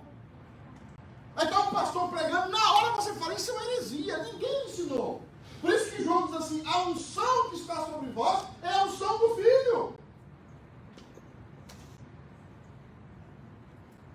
Então 1.41 1.67
o 1.67 1.71
pastor 1.71 2.09
pregando, 2.09 2.49
na 2.49 2.73
hora 2.73 2.91
você 2.93 3.13
fala, 3.13 3.33
isso 3.33 3.51
é 3.51 3.53
uma 3.53 3.65
heresia, 3.65 4.17
ninguém 4.23 4.67
ensinou. 4.67 5.21
Por 5.61 5.69
isso 5.71 5.91
que 5.91 6.03
João 6.03 6.27
diz 6.27 6.35
assim, 6.35 6.65
a 6.65 6.83
unção 6.83 7.49
que 7.49 7.57
está 7.57 7.85
sobre 7.85 8.09
vós 8.11 8.45
é 8.61 8.69
a 8.69 8.85
unção 8.85 9.17
do 9.19 9.35
Filho. 9.35 9.93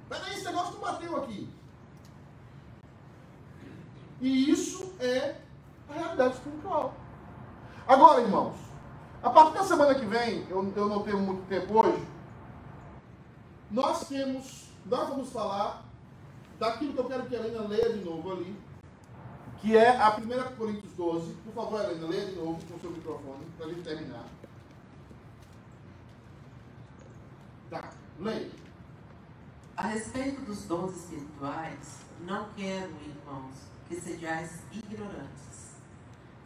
Peraí, 0.08 0.32
esse 0.34 0.44
negócio 0.44 0.74
não 0.74 0.80
bateu 0.80 1.16
aqui. 1.16 1.48
E 4.20 4.50
isso 4.50 4.94
é 5.00 5.36
a 5.88 5.92
realidade 5.92 6.34
espiritual. 6.34 6.94
Agora, 7.86 8.22
irmãos, 8.22 8.56
a 9.22 9.28
partir 9.28 9.54
da 9.54 9.64
semana 9.64 9.94
que 9.94 10.06
vem, 10.06 10.46
eu, 10.48 10.72
eu 10.74 10.88
não 10.88 11.02
tenho 11.02 11.18
muito 11.18 11.46
tempo 11.46 11.78
hoje, 11.78 12.02
nós 13.70 14.08
temos, 14.08 14.68
nós 14.86 15.08
vamos 15.08 15.30
falar 15.30 15.84
daquilo 16.58 16.94
que 16.94 17.00
eu 17.00 17.04
quero 17.04 17.26
que 17.26 17.36
a 17.36 17.40
Helena 17.40 17.68
leia 17.68 17.92
de 17.92 18.04
novo 18.04 18.32
ali, 18.32 18.56
que 19.60 19.76
é 19.76 19.96
a 19.96 20.16
1 20.16 20.56
Coríntios 20.56 20.92
12. 20.92 21.32
Por 21.44 21.54
favor, 21.54 21.80
Helena, 21.84 22.08
leia 22.08 22.26
de 22.26 22.36
novo 22.36 22.60
com 22.66 22.74
o 22.74 22.80
seu 22.80 22.90
microfone, 22.90 23.46
para 23.56 23.66
a 23.66 23.68
gente 23.70 23.82
terminar. 23.82 24.26
Tá, 27.70 27.90
leia. 28.20 28.50
A 29.76 29.88
respeito 29.88 30.42
dos 30.42 30.64
dons 30.64 30.96
espirituais, 30.96 31.98
não 32.20 32.48
quero, 32.56 32.92
irmãos, 33.04 33.54
que 33.88 34.00
sejais 34.00 34.62
ignorantes. 34.72 35.74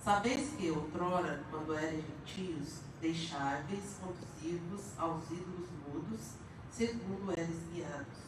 Sabeis 0.02 0.50
que 0.56 0.70
outrora, 0.70 1.42
quando 1.50 1.74
eram 1.74 2.00
gentios, 2.00 2.80
deixáveis 3.00 3.98
conduzir-vos 4.00 4.98
aos 4.98 5.30
ídolos 5.30 5.68
mudos, 5.86 6.20
segundo 6.70 7.32
eres 7.32 7.58
guiados. 7.72 8.27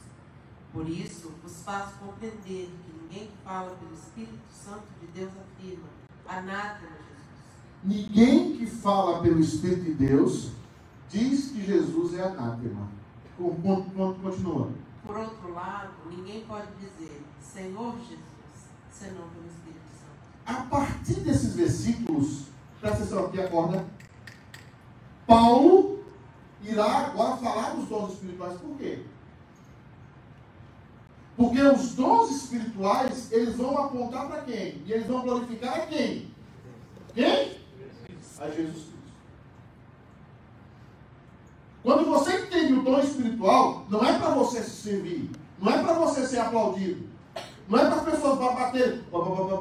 Por 0.73 0.89
isso, 0.89 1.33
vos 1.43 1.63
faço 1.63 1.95
compreender 1.99 2.71
que 2.71 2.93
ninguém 3.03 3.27
que 3.29 3.37
fala 3.45 3.75
pelo 3.77 3.93
Espírito 3.95 4.39
Santo 4.53 4.85
de 5.01 5.07
Deus 5.09 5.33
afirma, 5.33 5.89
anátema 6.29 6.91
Jesus. 6.97 7.83
Ninguém 7.83 8.57
que 8.57 8.67
fala 8.67 9.21
pelo 9.21 9.41
Espírito 9.41 9.83
de 9.83 9.95
Deus 9.95 10.51
diz 11.09 11.51
que 11.51 11.65
Jesus 11.65 12.15
é 12.15 12.23
anátema. 12.23 12.89
Con- 13.37 13.57
con- 13.63 13.83
con- 13.91 14.15
Continua. 14.15 14.71
Por 15.05 15.17
outro 15.17 15.53
lado, 15.55 15.91
ninguém 16.09 16.45
pode 16.45 16.69
dizer, 16.79 17.21
Senhor 17.43 17.97
Jesus, 17.99 18.21
senão 18.93 19.29
pelo 19.31 19.47
Espírito 19.47 19.81
Santo. 19.99 20.21
A 20.47 20.63
partir 20.69 21.21
desses 21.21 21.55
versículos, 21.57 22.45
presta 22.81 22.99
atenção 22.99 23.27
aqui, 23.27 23.41
acorda. 23.41 23.85
Paulo 25.27 26.05
irá 26.63 27.07
agora 27.07 27.37
falar 27.39 27.71
dos 27.75 27.89
dons 27.89 28.13
espirituais. 28.13 28.61
Por 28.61 28.77
quê? 28.77 29.05
Porque 31.41 31.63
os 31.63 31.95
dons 31.95 32.31
espirituais, 32.31 33.33
eles 33.33 33.57
vão 33.57 33.79
apontar 33.79 34.29
para 34.29 34.43
quem? 34.43 34.83
E 34.85 34.93
eles 34.93 35.07
vão 35.07 35.23
glorificar 35.23 35.75
a 35.75 35.87
quem? 35.87 36.31
Quem? 37.15 37.57
A 38.39 38.51
Jesus 38.51 38.59
Cristo. 38.59 38.91
Quando 41.83 42.05
você 42.05 42.43
entende 42.43 42.75
o 42.75 42.83
dom 42.83 42.99
espiritual, 42.99 43.87
não 43.89 44.05
é 44.05 44.19
para 44.19 44.35
você 44.35 44.63
se 44.63 44.83
servir, 44.83 45.31
não 45.59 45.73
é 45.73 45.83
para 45.83 45.95
você 45.95 46.27
ser 46.27 46.41
aplaudido, 46.41 47.09
não 47.67 47.79
é 47.79 47.87
para 47.87 47.97
as 47.97 48.05
pessoas 48.05 48.39
baterem 48.39 49.03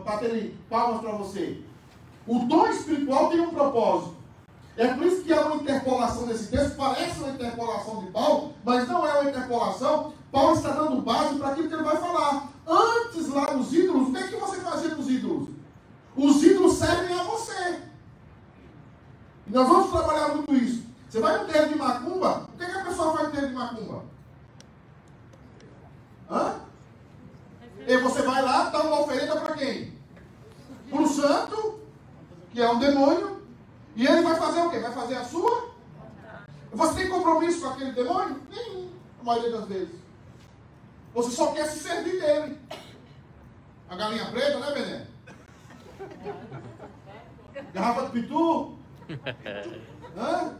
bater 0.03 0.55
palmas 0.69 0.99
para 0.99 1.11
você. 1.13 1.61
O 2.27 2.39
dom 2.39 2.67
espiritual 2.67 3.29
tem 3.29 3.39
um 3.39 3.51
propósito. 3.51 4.17
É 4.79 4.93
por 4.93 5.05
isso 5.05 5.23
que 5.23 5.33
há 5.33 5.41
uma 5.41 5.57
interpolação 5.57 6.25
nesse 6.25 6.47
texto, 6.47 6.77
parece 6.77 7.19
uma 7.19 7.31
interpolação 7.31 7.99
de 7.99 8.11
Paulo, 8.11 8.53
mas 8.63 8.87
não 8.87 9.05
é 9.05 9.19
uma 9.19 9.29
interpolação. 9.29 10.13
Paulo 10.31 10.55
está 10.55 10.69
dando 10.69 11.01
base 11.01 11.37
para 11.37 11.49
aquilo 11.49 11.67
que 11.67 11.73
ele 11.73 11.83
vai 11.83 11.97
falar. 11.97 12.47
Antes, 12.65 13.27
lá 13.27 13.51
nos 13.51 13.73
ídolos, 13.73 14.07
o 14.07 14.11
que 14.13 14.17
é 14.19 14.27
que 14.29 14.37
você 14.37 14.61
fazia 14.61 14.95
com 14.95 15.01
os 15.01 15.09
ídolos? 15.09 15.49
Os 16.15 16.43
ídolos 16.43 16.77
servem 16.77 17.13
a 17.13 17.23
você. 17.23 17.81
terreiro 21.45 21.73
de 21.73 21.75
macumba, 21.77 22.47
o 22.53 22.57
que, 22.57 22.65
que 22.65 22.71
a 22.71 22.85
pessoa 22.85 23.17
faz 23.17 23.27
no 23.27 23.31
terreiro 23.31 23.49
de 23.49 23.59
macumba? 23.59 24.03
Hã? 26.31 26.55
E 27.85 27.97
você 27.97 28.21
vai 28.21 28.41
lá, 28.41 28.69
dá 28.69 28.81
uma 28.83 29.01
oferenda 29.01 29.35
para 29.35 29.55
quem? 29.55 29.93
Para 30.89 31.01
o 31.01 31.09
santo, 31.09 31.81
que 32.53 32.61
é 32.61 32.71
um 32.71 32.79
demônio, 32.79 33.38
e 33.99 34.07
ele 34.07 34.21
vai 34.21 34.35
fazer 34.37 34.61
o 34.61 34.69
quê? 34.69 34.79
Vai 34.79 34.93
fazer 34.93 35.15
a 35.15 35.25
sua? 35.25 35.75
Você 36.71 37.01
tem 37.01 37.09
compromisso 37.09 37.59
com 37.59 37.67
aquele 37.67 37.91
demônio? 37.91 38.41
Nenhum, 38.49 38.93
a 39.19 39.23
maioria 39.25 39.51
das 39.51 39.67
vezes. 39.67 39.99
Você 41.13 41.31
só 41.31 41.51
quer 41.51 41.65
se 41.65 41.79
servir 41.79 42.17
dele. 42.21 42.57
A 43.89 43.97
galinha 43.97 44.31
preta, 44.31 44.57
né, 44.57 44.71
Bené? 44.71 45.07
Garrafa 47.73 48.05
de 48.05 48.11
pitu? 48.13 48.77
Hã? 50.15 50.57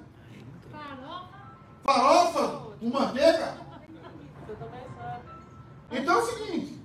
Farofa? 1.82 2.76
Com 2.78 2.90
manteiga? 2.90 3.58
Então 5.90 6.14
é 6.14 6.22
o 6.22 6.26
seguinte. 6.26 6.78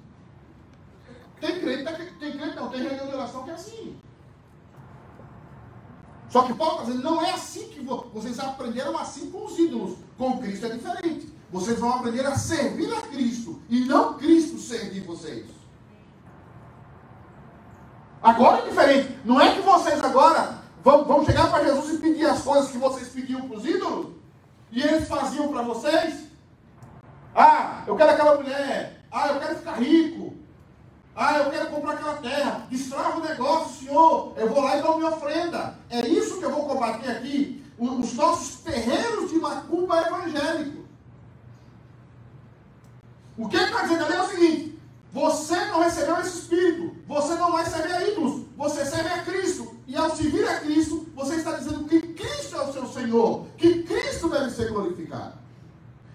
Tem 1.41 1.61
crente, 1.61 2.13
tem 2.21 2.39
crente 2.39 2.55
não, 2.55 2.71
tem 2.71 2.81
reunião 2.81 3.09
de 3.09 3.15
oração 3.15 3.43
que 3.43 3.51
é 3.51 3.55
assim. 3.55 4.04
Só 6.35 6.43
que 6.43 6.55
Paulo 6.55 6.81
está 6.81 6.87
dizendo, 6.87 7.05
não 7.05 7.23
é 7.23 7.31
assim 7.31 7.69
que 7.69 7.81
vocês 7.81 8.41
aprenderam 8.41 8.99
assim 8.99 9.31
com 9.31 9.45
os 9.45 9.57
ídolos. 9.57 9.99
Com 10.19 10.37
Cristo 10.39 10.67
é 10.67 10.71
diferente. 10.71 11.33
Vocês 11.49 11.79
vão 11.79 11.91
aprender 11.91 12.27
a 12.27 12.37
servir 12.37 12.93
a 12.93 13.03
Cristo 13.03 13.63
e 13.71 13.85
não 13.85 14.15
Cristo 14.15 14.59
servir 14.59 15.03
vocês. 15.03 15.47
Agora 18.21 18.63
é 18.63 18.69
diferente. 18.69 19.17
Não 19.25 19.41
é 19.41 19.55
que 19.55 19.61
vocês 19.61 20.03
agora 20.03 20.59
vão, 20.83 21.05
vão 21.05 21.25
chegar 21.25 21.53
para 21.53 21.67
Jesus 21.67 21.95
e 21.95 21.99
pedir 21.99 22.27
as 22.27 22.43
coisas 22.43 22.69
que 22.69 22.79
vocês 22.79 23.11
pediam 23.11 23.49
para 23.49 23.57
os 23.57 23.65
ídolos 23.65 24.09
e 24.73 24.83
eles 24.83 25.07
faziam 25.07 25.47
para 25.53 25.63
vocês. 25.63 26.25
Ah, 27.33 27.85
eu 27.87 27.95
quero 27.95 28.11
aquela 28.11 28.35
mulher. 28.35 29.05
Ah, 29.13 29.29
eu 29.29 29.39
quero 29.39 29.55
ficar 29.55 29.75
rico. 29.75 30.35
Ah, 31.17 31.39
eu 31.39 31.51
quero 31.51 31.71
comprar 31.71 31.93
aquela 31.93 32.15
terra. 32.15 32.67
Destrava 32.71 33.19
o 33.19 33.25
negócio, 33.25 33.87
Senhor. 33.87 34.33
Eu 34.37 34.49
vou 34.49 34.63
lá 34.63 34.77
e 34.77 34.83
dou 34.83 34.99
minha 34.99 35.11
ofrenda. 35.11 35.79
É 35.89 36.07
isso 36.07 36.39
que 36.39 36.45
eu 36.45 36.51
vou 36.51 36.67
combater 36.67 37.11
aqui. 37.11 37.65
Os 37.79 38.15
nossos 38.15 38.61
terreiros 38.61 39.31
de 39.31 39.39
macumba 39.39 40.01
evangélico. 40.01 40.85
O 43.37 43.49
que 43.49 43.57
está 43.57 43.83
dizendo 43.83 44.05
ali 44.05 44.15
é 44.15 44.23
o 44.23 44.29
seguinte: 44.29 44.79
você 45.13 45.57
não 45.67 45.81
recebeu 45.81 46.19
esse 46.21 46.39
espírito, 46.39 46.97
você 47.07 47.35
não 47.35 47.53
vai 47.53 47.65
servir 47.65 47.93
a 47.93 48.09
ídolos, 48.09 48.47
você 48.57 48.85
serve 48.85 49.09
a 49.09 49.23
Cristo. 49.23 49.75
E 49.87 49.97
ao 49.97 50.15
servir 50.17 50.49
a 50.49 50.61
Cristo, 50.61 51.07
você 51.15 51.37
está 51.37 51.53
dizendo 51.53 51.85
que 51.85 52.01
Cristo 52.01 52.57
é 52.57 52.63
o 52.63 52.73
seu 52.73 52.87
Senhor, 52.89 53.47
que 53.57 53.83
Cristo 53.83 54.29
deve 54.29 54.51
ser 54.51 54.71
glorificado. 54.71 55.35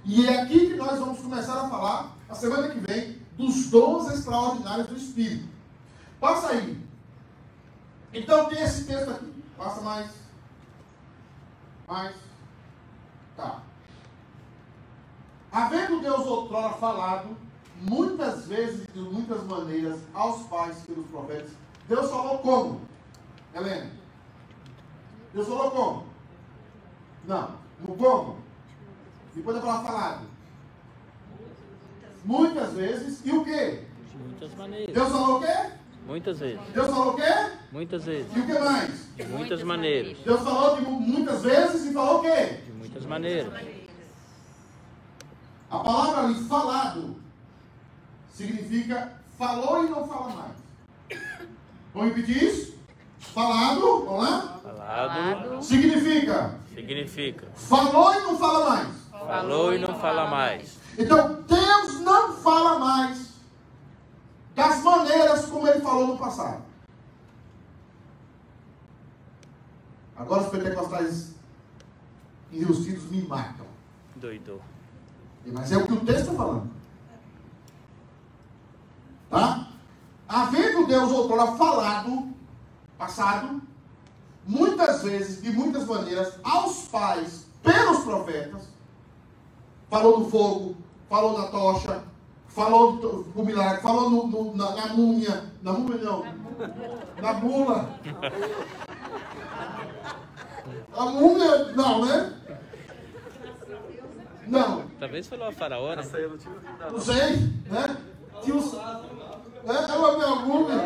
E 0.03 0.25
é 0.27 0.41
aqui 0.41 0.67
que 0.67 0.75
nós 0.75 0.99
vamos 0.99 1.19
começar 1.19 1.53
a 1.53 1.69
falar, 1.69 2.17
a 2.27 2.35
semana 2.35 2.69
que 2.69 2.79
vem, 2.79 3.17
dos 3.39 3.69
dons 3.69 4.11
extraordinários 4.11 4.87
do 4.87 4.97
Espírito. 4.97 5.47
Passa 6.19 6.49
aí. 6.49 6.77
Então 8.13 8.49
tem 8.49 8.61
esse 8.61 8.83
texto 8.83 9.11
aqui. 9.11 9.33
Passa 9.57 9.79
mais. 9.79 10.11
Mais. 11.87 12.15
Tá. 13.37 13.63
Havendo 15.49 16.01
Deus 16.01 16.27
outrora 16.27 16.73
falado, 16.73 17.37
muitas 17.81 18.45
vezes 18.45 18.85
e 18.89 18.91
de 18.91 18.99
muitas 18.99 19.41
maneiras, 19.45 19.97
aos 20.13 20.45
pais 20.47 20.81
pelos 20.81 21.07
profetas, 21.07 21.51
Deus 21.87 22.11
falou 22.11 22.39
como? 22.39 22.81
Helena? 23.55 23.89
Deus 25.33 25.47
falou 25.47 25.71
como? 25.71 26.05
Não. 27.23 27.55
No 27.79 27.95
como? 27.95 28.37
Depois 29.33 29.55
da 29.55 29.61
palavra 29.61 29.87
falado. 29.87 30.38
Muitas 32.29 32.73
vezes. 32.73 33.25
E 33.25 33.31
o 33.31 33.43
quê? 33.43 33.79
De 34.11 34.17
muitas 34.17 34.53
maneiras. 34.53 34.93
Deus 34.93 35.09
falou 35.09 35.37
o 35.37 35.39
quê? 35.39 35.71
Muitas 36.05 36.39
vezes. 36.39 36.59
Deus 36.75 36.87
falou 36.87 37.13
o 37.13 37.15
quê? 37.15 37.51
Muitas 37.71 38.05
vezes. 38.05 38.35
E 38.35 38.39
o 38.39 38.45
que 38.45 38.59
mais? 38.59 39.07
De 39.15 39.23
muitas 39.25 39.63
maneiras. 39.63 40.17
Deus 40.23 40.41
falou 40.41 40.75
de 40.75 40.81
muitas 40.83 41.41
vezes 41.41 41.85
e 41.87 41.93
falou 41.93 42.19
o 42.19 42.21
quê? 42.21 42.45
De 42.67 42.71
muitas 42.71 43.05
maneiras. 43.07 43.51
A 45.71 45.79
palavra 45.79 46.21
ali, 46.25 46.35
falado, 46.43 47.15
significa 48.31 49.11
falou 49.35 49.83
e 49.85 49.89
não 49.89 50.07
fala 50.07 50.29
mais. 50.29 51.21
Vamos 51.95 52.15
repetir 52.15 52.43
isso? 52.43 52.77
Falado, 53.17 54.05
vamos 54.05 54.23
lá? 54.23 54.59
Falado 54.61 55.63
Significa 55.63 56.59
significa 56.75 57.47
falou 57.55 58.13
e 58.13 58.19
não 58.21 58.37
fala 58.37 58.69
mais. 58.69 58.87
falou 59.11 59.73
e 59.73 59.79
não 59.79 59.99
fala 59.99 60.27
mais. 60.27 60.77
Então, 60.97 61.43
não 61.49 61.68
fala 62.41 62.79
mais 62.79 63.29
das 64.55 64.83
maneiras 64.83 65.45
como 65.45 65.67
ele 65.67 65.79
falou 65.79 66.07
no 66.07 66.17
passado. 66.17 66.63
Agora 70.15 70.43
os 70.43 70.49
pentecostais 70.49 71.33
enrustidos 72.51 73.09
me 73.09 73.21
matam. 73.21 73.65
Doido. 74.17 74.61
Mas 75.45 75.71
é 75.71 75.77
o 75.77 75.87
que 75.87 75.93
o 75.93 76.05
texto 76.05 76.21
está 76.21 76.33
falando. 76.33 76.69
Tá? 79.29 79.69
Havendo 80.27 80.87
Deus 80.87 81.11
outrora 81.11 81.53
falado, 81.53 82.33
passado, 82.97 83.61
muitas 84.45 85.03
vezes, 85.03 85.41
de 85.41 85.51
muitas 85.51 85.85
maneiras, 85.85 86.33
aos 86.43 86.87
pais, 86.87 87.47
pelos 87.63 88.03
profetas, 88.03 88.67
falou 89.89 90.23
do 90.23 90.29
fogo, 90.29 90.75
falou 91.07 91.39
da 91.39 91.47
tocha, 91.47 92.03
falou 92.49 92.97
do, 92.97 93.23
do 93.23 93.45
milagre, 93.45 93.81
falou 93.81 94.09
no, 94.09 94.27
no, 94.27 94.55
na, 94.55 94.75
na 94.75 94.87
múmia, 94.87 95.45
na 95.61 95.73
múmia 95.73 95.97
não, 95.97 96.25
na 97.21 97.33
mula. 97.33 97.99
A 100.93 101.05
múmia, 101.05 101.65
não, 101.75 102.05
né? 102.05 102.33
Não. 104.47 104.83
Talvez 104.99 105.27
falou 105.27 105.47
a 105.47 105.51
faraó, 105.51 105.95
né? 105.95 106.03
Não 106.91 106.99
sei, 106.99 107.35
né? 107.67 107.97
Tinha 108.41 108.55
os... 108.55 108.73
É, 108.73 109.91
é 109.91 109.97
uma 109.97 110.17
minha 110.17 110.35
múmia. 110.35 110.77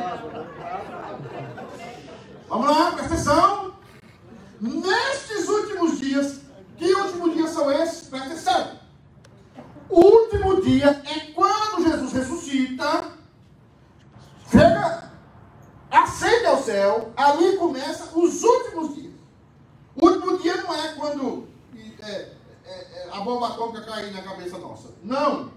Vamos 2.50 2.68
lá, 2.68 2.92
presta 2.92 3.14
atenção. 3.14 3.74
Nestes 4.60 5.48
últimos 5.50 6.00
dias, 6.00 6.42
que 6.78 6.94
últimos 6.94 7.34
dias 7.34 7.50
são 7.52 7.72
esses? 7.72 8.08
Presta 8.08 8.28
atenção. 8.28 8.83
O 9.90 10.00
último 10.00 10.62
dia 10.62 11.02
é 11.06 11.32
quando 11.34 11.84
Jesus 11.84 12.14
ressuscita, 12.14 13.12
chega, 14.50 15.12
ascende 15.92 16.46
ao 16.46 16.62
céu, 16.62 17.12
ali 17.16 17.58
começa 17.58 18.18
os 18.18 18.44
últimos 18.44 18.96
dias. 18.96 19.14
O 19.96 20.08
último 20.08 20.38
dia 20.40 20.58
não 20.58 20.74
é 20.74 20.94
quando 20.94 21.48
é, 22.02 22.12
é, 22.12 22.30
é, 22.66 23.10
a 23.12 23.20
bomba 23.22 23.48
atômica 23.50 23.82
cair 23.82 24.12
na 24.14 24.22
cabeça 24.22 24.58
nossa. 24.58 24.90
Não. 25.04 25.52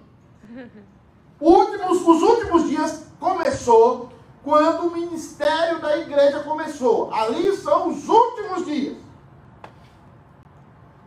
Últimos, 1.40 2.00
os 2.00 2.22
últimos 2.22 2.68
dias 2.68 3.06
começou 3.18 4.10
quando 4.42 4.86
o 4.86 4.92
ministério 4.92 5.80
da 5.80 5.98
igreja 5.98 6.40
começou. 6.40 7.12
Ali 7.12 7.54
são 7.56 7.88
os 7.88 8.08
últimos 8.08 8.64
dias. 8.64 8.96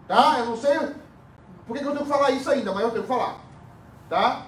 Tá? 0.07 0.39
Eu 0.39 0.45
não 0.47 0.57
sei 0.57 0.77
por 1.69 1.77
que 1.77 1.83
eu 1.83 1.91
tenho 1.91 2.03
que 2.03 2.11
falar 2.11 2.31
isso 2.31 2.49
ainda, 2.49 2.73
mas 2.73 2.81
eu 2.83 2.89
tenho 2.89 3.03
que 3.03 3.07
falar. 3.07 3.37
Tá? 4.09 4.47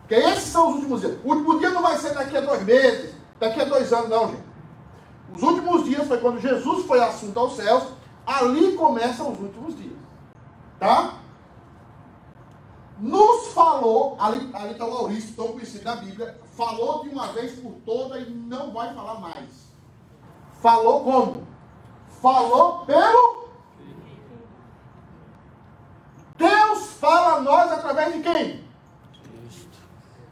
Porque 0.00 0.16
esses 0.16 0.50
são 0.50 0.70
os 0.70 0.74
últimos 0.74 1.00
dias. 1.00 1.16
O 1.24 1.28
último 1.28 1.58
dia 1.60 1.70
não 1.70 1.80
vai 1.80 1.96
ser 1.96 2.12
daqui 2.12 2.36
a 2.36 2.40
dois 2.40 2.64
meses, 2.64 3.14
daqui 3.38 3.60
a 3.60 3.64
dois 3.64 3.92
anos, 3.92 4.08
não, 4.08 4.28
gente. 4.28 4.42
Os 5.32 5.42
últimos 5.42 5.84
dias 5.84 6.08
foi 6.08 6.18
quando 6.18 6.40
Jesus 6.40 6.86
foi 6.86 7.00
assunto 7.00 7.38
aos 7.38 7.54
céus. 7.54 7.84
Ali 8.26 8.72
começam 8.72 9.30
os 9.30 9.38
últimos 9.38 9.76
dias. 9.76 9.96
Tá? 10.80 11.14
Nos 12.98 13.48
falou, 13.52 14.16
ali, 14.18 14.50
ali 14.52 14.72
está 14.72 14.86
o 14.86 14.90
Maurício, 14.90 15.36
tão 15.36 15.48
conhecido 15.48 15.84
da 15.84 15.96
Bíblia, 15.96 16.40
falou 16.56 17.04
de 17.04 17.10
uma 17.10 17.28
vez 17.28 17.60
por 17.60 17.74
toda 17.84 18.18
e 18.18 18.28
não 18.28 18.72
vai 18.72 18.92
falar 18.92 19.20
mais. 19.20 19.66
Falou 20.60 21.04
como? 21.04 21.46
Falou 22.20 22.84
pelo. 22.86 23.46
Deus 26.36 26.86
fala 27.06 27.36
a 27.36 27.40
nós 27.40 27.70
através 27.70 28.14
de 28.14 28.20
quem? 28.20 28.64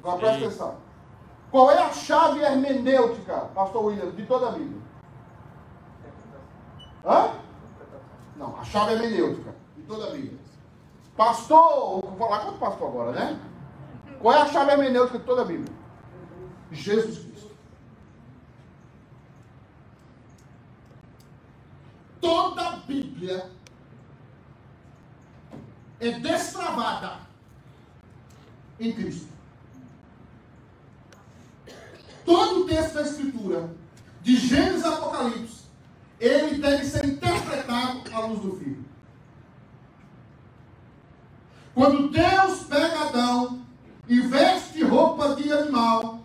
Agora 0.03 0.19
presta 0.19 0.45
atenção. 0.45 0.77
Qual 1.53 1.71
é 1.71 1.79
a 1.79 1.93
chave 1.93 2.41
hermenêutica, 2.41 3.37
Pastor 3.55 3.85
William, 3.85 4.11
de 4.11 4.27
toda 4.27 4.49
a 4.49 4.51
Bíblia? 4.51 4.83
Hã? 7.05 7.31
Não, 8.37 8.59
a 8.59 8.65
chave 8.65 8.95
hermenêutica 8.95 9.55
de 9.77 9.83
toda 9.85 10.09
a 10.09 10.11
Bíblia. 10.11 10.39
Pastor, 11.17 12.01
vou 12.01 12.17
falar 12.19 12.41
com 12.41 12.51
o 12.51 12.59
pastor 12.59 12.89
agora, 12.89 13.13
né? 13.13 13.41
Qual 14.21 14.35
é 14.35 14.43
a 14.43 14.47
chave 14.47 14.73
hermenêutica 14.73 15.19
de 15.19 15.25
toda 15.25 15.43
a 15.43 15.45
Bíblia? 15.45 15.73
Jesus 16.73 17.19
Cristo. 17.19 17.51
Toda 22.21 22.69
a 22.69 22.77
Bíblia 22.79 23.49
é 26.09 26.19
destravada 26.19 27.19
em 28.79 28.93
Cristo. 28.93 29.29
Todo 32.25 32.61
o 32.61 32.67
texto 32.67 32.95
da 32.95 33.03
Escritura, 33.03 33.71
de 34.23 34.37
Gênesis 34.37 34.85
a 34.85 34.95
Apocalipse, 34.95 35.65
ele 36.19 36.61
deve 36.61 36.85
ser 36.85 37.05
interpretado 37.05 38.03
à 38.13 38.21
luz 38.21 38.41
do 38.41 38.57
Filho. 38.57 38.85
Quando 41.75 42.09
Deus 42.09 42.63
pega 42.65 43.09
Adão 43.09 43.63
e 44.09 44.21
veste 44.21 44.83
roupa 44.85 45.35
de 45.35 45.53
animal, 45.53 46.21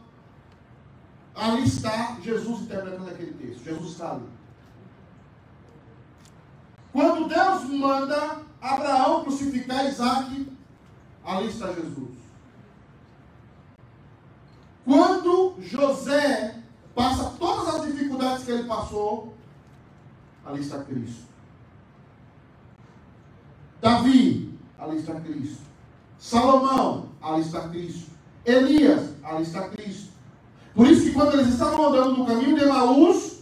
ali 1.35 1.63
está 1.63 2.17
Jesus 2.21 2.61
interpretando 2.61 3.09
aquele 3.09 3.33
texto. 3.33 3.63
Jesus 3.63 3.91
está 3.91 4.11
ali. 4.11 4.29
Quando 6.93 7.27
Deus 7.27 7.63
manda 7.65 8.48
Abraão 8.61 9.23
crucificar 9.23 9.87
Isaac, 9.87 10.47
ali 11.23 11.47
está 11.47 11.67
Jesus. 11.73 12.17
Quando 14.85 15.55
José 15.59 16.55
passa 16.95 17.35
todas 17.39 17.75
as 17.75 17.85
dificuldades 17.85 18.43
que 18.43 18.51
ele 18.51 18.63
passou, 18.63 19.33
ali 20.45 20.61
está 20.61 20.83
Cristo. 20.83 21.29
Davi, 23.81 24.57
ali 24.77 24.97
está 24.97 25.19
Cristo. 25.21 25.61
Salomão, 26.17 27.09
ali 27.21 27.41
está 27.41 27.69
Cristo. 27.69 28.11
Elias, 28.45 29.13
ali 29.23 29.43
está 29.43 29.69
Cristo. 29.69 30.09
Por 30.73 30.87
isso 30.87 31.03
que 31.03 31.11
quando 31.13 31.33
eles 31.33 31.49
estavam 31.49 31.87
andando 31.87 32.17
no 32.17 32.25
caminho 32.25 32.55
de 32.55 32.63
Emaús, 32.63 33.39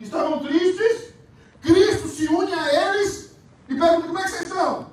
estavam 0.00 0.40
tristes, 0.40 1.12
Cristo 1.60 2.08
se 2.08 2.26
une 2.28 2.52
a 2.52 2.90
eles 2.90 3.25
e 3.68 3.74
pergunta, 3.74 4.06
como 4.06 4.18
é 4.18 4.22
que 4.22 4.28
vocês 4.28 4.42
estão? 4.42 4.86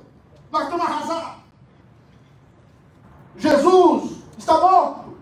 Nós 0.52 0.64
estamos 0.64 0.86
arrasados. 0.86 1.44
Jesus 3.38 4.18
está 4.38 4.60
morto. 4.60 5.18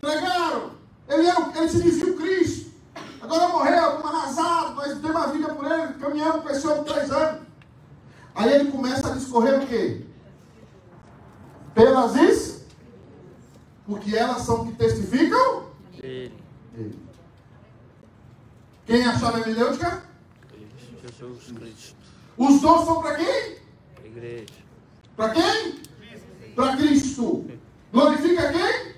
Pregaram. 0.00 0.70
Ele, 1.08 1.26
era, 1.26 1.58
ele 1.58 1.68
se 1.68 1.82
dizia 1.82 2.12
o 2.12 2.16
Cristo. 2.16 2.72
Agora 3.20 3.48
morreu, 3.48 3.96
estamos 3.96 4.04
arrasados, 4.04 4.76
nós 4.76 4.98
demos 4.98 5.22
a 5.22 5.26
vida 5.26 5.54
por 5.54 5.64
ele, 5.64 5.94
caminhamos 5.94 6.42
com 6.42 6.50
esse 6.50 6.66
homem 6.66 6.84
três 6.84 7.10
anos. 7.10 7.42
Aí 8.34 8.52
ele 8.52 8.70
começa 8.70 9.10
a 9.10 9.14
discorrer 9.14 9.62
o 9.62 9.66
quê? 9.66 10.04
Pelas 11.74 12.14
is, 12.16 12.64
porque 13.86 14.16
elas 14.16 14.42
são 14.42 14.66
que 14.66 14.72
testificam 14.72 15.70
Ele. 16.02 16.32
Quem 18.86 19.00
é 19.00 19.06
a 19.06 19.38
hermenêutica? 19.38 20.02
Jesus 21.18 21.52
Cristo. 21.52 22.03
Os 22.36 22.60
dons 22.60 22.84
são 22.84 23.00
para 23.00 23.16
quem? 23.16 23.58
Igreja. 24.04 24.54
Para 25.16 25.30
quem? 25.30 25.82
Para 26.54 26.76
Cristo. 26.76 27.46
Glorifica 27.92 28.52
quem? 28.52 28.94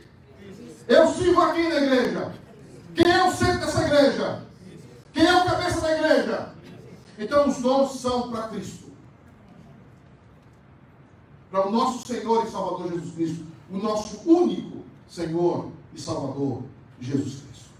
Eu 0.88 1.08
sirvo 1.08 1.40
aqui 1.42 1.68
na 1.68 1.76
igreja. 1.76 2.34
Quem 2.94 3.10
é 3.10 3.24
o 3.24 3.32
centro 3.32 3.66
dessa 3.66 3.86
igreja? 3.86 4.46
Quem 5.12 5.26
é 5.26 5.36
o 5.36 5.44
cabeça 5.44 5.80
da 5.80 5.98
igreja? 5.98 6.54
Então 7.18 7.48
os 7.48 7.58
dons 7.58 8.00
são 8.00 8.30
para 8.30 8.48
Cristo. 8.48 8.86
Para 11.50 11.68
o 11.68 11.70
nosso 11.70 12.06
Senhor 12.06 12.46
e 12.46 12.50
Salvador 12.50 12.92
Jesus 12.92 13.14
Cristo. 13.14 13.46
O 13.70 13.78
nosso 13.78 14.28
único 14.28 14.84
Senhor 15.08 15.70
e 15.94 16.00
Salvador 16.00 16.62
Jesus 17.00 17.42
Cristo. 17.42 17.70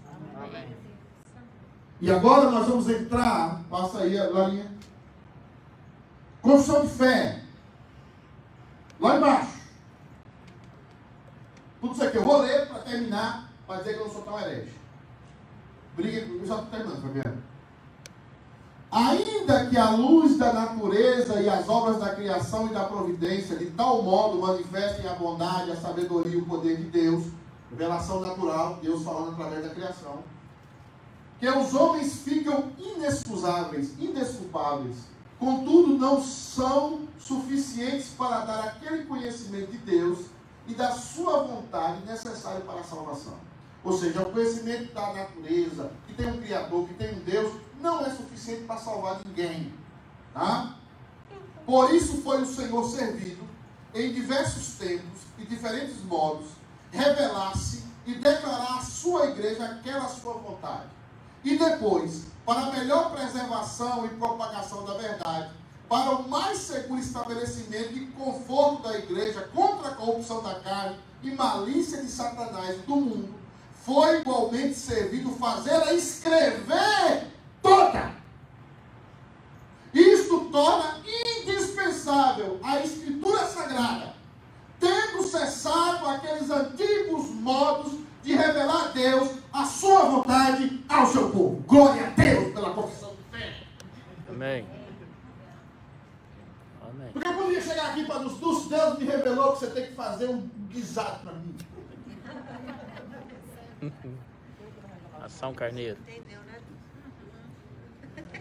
E 2.00 2.10
agora 2.10 2.50
nós 2.50 2.68
vamos 2.68 2.88
entrar, 2.90 3.62
passa 3.70 4.00
aí 4.00 4.18
a 4.18 4.28
linha. 4.48 4.75
Confissão 6.46 6.86
de 6.86 6.92
fé. 6.92 7.42
Lá 9.00 9.16
embaixo. 9.16 9.58
Tudo 11.80 11.92
isso 11.92 12.04
aqui 12.04 12.18
eu 12.18 12.24
vou 12.24 12.42
ler 12.42 12.68
para 12.68 12.78
terminar, 12.78 13.50
para 13.66 13.78
dizer 13.78 13.94
que 13.94 14.00
eu 14.00 14.06
não 14.06 14.12
sou 14.12 14.22
tão 14.22 14.38
herege. 14.38 14.72
Briga 15.96 16.24
comigo, 16.24 16.46
já 16.46 16.54
estou 16.54 16.70
terminando, 16.70 17.02
Fabiano. 17.02 17.42
Ainda 18.92 19.66
que 19.66 19.76
a 19.76 19.90
luz 19.90 20.38
da 20.38 20.52
natureza 20.52 21.40
e 21.40 21.48
as 21.48 21.68
obras 21.68 21.98
da 21.98 22.14
criação 22.14 22.68
e 22.68 22.72
da 22.72 22.84
providência 22.84 23.56
de 23.56 23.66
tal 23.72 24.02
modo 24.02 24.40
manifestem 24.40 25.08
a 25.08 25.14
bondade, 25.14 25.72
a 25.72 25.76
sabedoria 25.76 26.32
e 26.32 26.36
o 26.36 26.46
poder 26.46 26.76
de 26.76 26.84
Deus, 26.84 27.24
revelação 27.70 28.20
natural, 28.20 28.78
Deus 28.80 29.02
falando 29.02 29.32
através 29.32 29.64
da 29.64 29.74
criação, 29.74 30.22
que 31.40 31.48
os 31.48 31.74
homens 31.74 32.20
ficam 32.22 32.70
inexcusáveis, 32.78 34.00
indesculpáveis, 34.00 35.15
contudo 35.38 35.98
não 35.98 36.22
são 36.22 37.06
suficientes 37.18 38.08
para 38.16 38.44
dar 38.44 38.64
aquele 38.64 39.04
conhecimento 39.04 39.70
de 39.70 39.78
Deus 39.78 40.26
e 40.66 40.74
da 40.74 40.90
sua 40.92 41.44
vontade 41.44 42.04
necessário 42.06 42.62
para 42.62 42.80
a 42.80 42.84
salvação. 42.84 43.34
Ou 43.84 43.96
seja, 43.96 44.22
o 44.22 44.32
conhecimento 44.32 44.92
da 44.92 45.12
natureza, 45.12 45.92
que 46.06 46.14
tem 46.14 46.26
um 46.26 46.38
Criador, 46.38 46.88
que 46.88 46.94
tem 46.94 47.14
um 47.14 47.20
Deus, 47.20 47.54
não 47.80 48.04
é 48.04 48.10
suficiente 48.10 48.64
para 48.64 48.78
salvar 48.78 49.20
ninguém. 49.24 49.72
Tá? 50.34 50.76
Por 51.64 51.94
isso 51.94 52.22
foi 52.22 52.42
o 52.42 52.46
Senhor 52.46 52.84
servido, 52.84 53.44
em 53.94 54.12
diversos 54.12 54.74
tempos 54.74 55.20
e 55.38 55.44
diferentes 55.44 56.02
modos, 56.02 56.48
revelar-se 56.90 57.84
e 58.04 58.14
declarar 58.14 58.78
à 58.78 58.80
sua 58.80 59.26
igreja 59.26 59.64
aquela 59.64 60.08
sua 60.08 60.34
vontade. 60.34 60.88
E 61.46 61.56
depois, 61.56 62.24
para 62.44 62.58
a 62.58 62.72
melhor 62.72 63.12
preservação 63.12 64.04
e 64.04 64.08
propagação 64.08 64.84
da 64.84 64.94
verdade, 64.94 65.48
para 65.88 66.10
o 66.10 66.28
mais 66.28 66.58
seguro 66.58 66.98
estabelecimento 66.98 67.92
e 67.92 68.06
conforto 68.06 68.82
da 68.82 68.98
igreja 68.98 69.48
contra 69.54 69.90
a 69.90 69.94
corrupção 69.94 70.42
da 70.42 70.56
carne 70.56 70.96
e 71.22 71.30
malícia 71.30 72.02
de 72.02 72.10
Satanás 72.10 72.78
do 72.78 72.96
mundo, 72.96 73.32
foi 73.84 74.22
igualmente 74.22 74.74
servido 74.74 75.30
fazer-a 75.36 75.92
escrever 75.92 77.28
toda. 77.62 78.16
Isto 79.94 80.46
torna 80.50 81.00
indispensável 81.06 82.58
a 82.60 82.80
Escritura 82.80 83.46
Sagrada, 83.46 84.16
tendo 84.80 85.22
cessado 85.22 86.08
aqueles 86.08 86.50
antigos 86.50 87.30
modos 87.30 88.05
de 88.26 88.34
revelar 88.34 88.86
a 88.86 88.88
Deus 88.88 89.38
a 89.52 89.64
sua 89.64 90.02
vontade 90.06 90.84
ao 90.88 91.06
seu 91.06 91.30
povo. 91.30 91.62
Glória 91.64 92.08
a 92.08 92.10
Deus 92.10 92.52
pela 92.52 92.74
confissão 92.74 93.14
de 93.14 93.38
fé. 93.38 93.54
Amém. 94.28 94.66
Amém. 96.82 97.12
Porque 97.12 97.28
eu 97.28 97.34
podia 97.34 97.60
chegar 97.60 97.90
aqui 97.90 98.04
para 98.04 98.18
nos 98.18 98.36
dos 98.38 98.68
Deus 98.68 98.98
me 98.98 99.04
revelou 99.04 99.52
que 99.52 99.60
você 99.60 99.70
tem 99.70 99.86
que 99.86 99.94
fazer 99.94 100.28
um 100.28 100.40
guisado 100.68 101.20
para 101.20 101.32
mim. 101.34 101.56
Ação 105.22 105.54
Carneiro. 105.54 105.98
Né? 106.04 106.20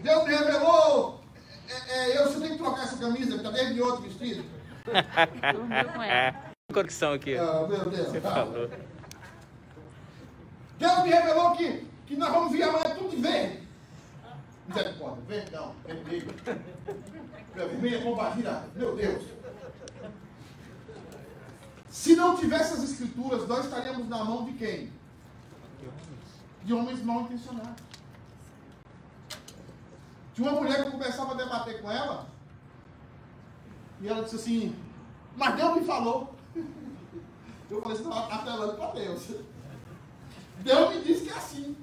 Deus 0.02 0.24
me 0.24 0.34
revelou. 0.34 1.20
É, 1.68 1.96
é, 1.96 2.18
eu, 2.18 2.24
você 2.24 2.40
tem 2.40 2.50
que 2.50 2.58
trocar 2.58 2.82
essa 2.82 2.96
camisa, 2.96 3.30
que 3.30 3.36
está 3.36 3.50
dentro 3.50 3.74
de 3.74 3.82
outro 3.82 4.02
vestido. 4.02 4.44
Com 4.84 6.02
ela. 6.02 6.46
Conexão 6.72 7.12
aqui. 7.12 7.36
Ah, 7.36 7.66
meu 7.68 7.88
Deus. 7.88 8.08
Você 8.08 8.20
tá. 8.20 8.30
falou. 8.32 8.68
Deus 10.78 11.02
me 11.02 11.10
revelou 11.10 11.52
que, 11.52 11.86
que 12.06 12.16
nós 12.16 12.30
vamos 12.30 12.52
vir 12.52 12.62
amanhã 12.62 12.94
tudo 12.96 13.10
de 13.10 13.16
verde. 13.16 13.66
Misericórdia, 14.68 15.24
verde 15.26 15.52
não, 15.52 15.74
é 17.56 18.02
combatina, 18.02 18.68
meu 18.74 18.94
Deus. 18.96 19.24
Se 21.88 22.14
não 22.14 22.36
tivesse 22.36 22.74
as 22.74 22.82
escrituras, 22.82 23.48
nós 23.48 23.64
estaríamos 23.64 24.08
na 24.08 24.22
mão 24.22 24.44
de 24.44 24.52
quem? 24.52 24.92
De 26.64 26.74
homens 26.74 27.02
mal 27.02 27.22
intencionados. 27.22 27.82
Tinha 30.34 30.50
uma 30.50 30.60
mulher 30.60 30.82
que 30.82 30.88
eu 30.88 30.92
começava 30.92 31.32
a 31.32 31.36
debater 31.36 31.80
com 31.80 31.90
ela, 31.90 32.26
e 34.00 34.08
ela 34.08 34.22
disse 34.24 34.36
assim, 34.36 34.76
mas 35.36 35.56
Deus 35.56 35.76
me 35.76 35.84
falou. 35.86 36.34
Eu 37.70 37.80
falei, 37.82 37.96
você 37.96 38.02
está 38.02 38.34
apelando 38.34 38.74
para 38.74 38.92
Deus. 38.92 39.30
Deus 40.62 40.94
me 40.94 41.02
disse 41.02 41.24
que 41.24 41.30
é 41.30 41.36
assim. 41.36 41.76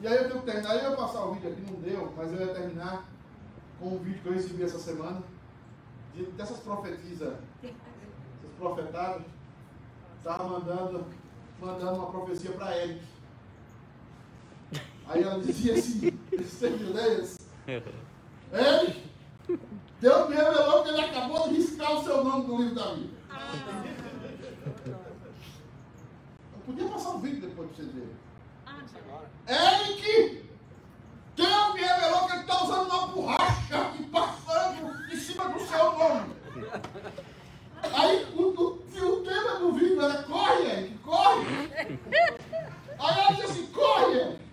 E 0.00 0.06
aí 0.06 0.16
eu 0.16 0.28
tenho 0.28 0.40
que 0.40 0.50
terminar, 0.50 0.76
eu 0.76 0.90
ia 0.90 0.96
passar 0.96 1.24
o 1.24 1.34
vídeo 1.34 1.50
aqui, 1.50 1.60
não 1.60 1.80
deu, 1.80 2.12
mas 2.16 2.32
eu 2.32 2.40
ia 2.40 2.54
terminar 2.54 3.04
com 3.78 3.88
um 3.88 3.98
vídeo 3.98 4.22
que 4.22 4.28
eu 4.28 4.32
recebi 4.32 4.62
essa 4.62 4.78
semana, 4.78 5.22
de, 6.14 6.24
dessas 6.32 6.58
profetisas, 6.60 7.34
essas 7.62 8.56
profetadas, 8.58 9.22
estava 10.18 10.44
mandando, 10.44 11.04
mandando 11.60 11.98
uma 11.98 12.10
profecia 12.10 12.52
para 12.52 12.76
Eric. 12.78 13.02
Aí 15.06 15.22
ela 15.22 15.40
dizia 15.40 15.74
assim, 15.74 16.18
Estevileias, 16.32 17.36
Eric, 17.66 19.10
Deus 20.00 20.28
me 20.30 20.36
revelou 20.36 20.82
que 20.82 20.88
ele 20.88 21.00
acabou 21.00 21.48
de 21.48 21.56
riscar 21.56 21.92
o 21.92 22.04
seu 22.04 22.24
nome 22.24 22.46
do 22.46 22.56
livro 22.56 22.74
da 22.74 22.94
vida. 22.94 23.20
Podia 26.70 26.88
passar 26.88 27.10
um 27.10 27.20
vídeo 27.20 27.40
depois 27.40 27.68
de 27.70 27.74
vocês 27.74 27.92
verem. 27.92 28.16
Ah, 28.64 28.76
é. 29.48 29.82
Eric! 29.82 30.48
Deus 31.34 31.74
me 31.74 31.80
revelou 31.80 32.26
que 32.26 32.32
ele 32.32 32.40
está 32.42 32.64
usando 32.64 32.86
uma 32.86 33.06
borracha 33.08 33.90
e 33.98 34.04
passando 34.04 35.12
em 35.12 35.16
cima 35.16 35.48
do 35.48 35.58
seu 35.66 35.98
nome. 35.98 36.36
Aí 37.92 38.24
o, 38.36 38.42
o, 38.42 38.66
o 38.74 39.24
tema 39.24 39.58
do 39.58 39.72
vídeo 39.72 40.00
era 40.00 40.22
corre, 40.22 40.70
Eric, 40.70 40.98
corre! 40.98 41.46
Aí 43.00 43.18
ela 43.18 43.32
disse 43.32 43.50
assim, 43.50 43.66
corre, 43.72 44.20
Eric! 44.20 44.44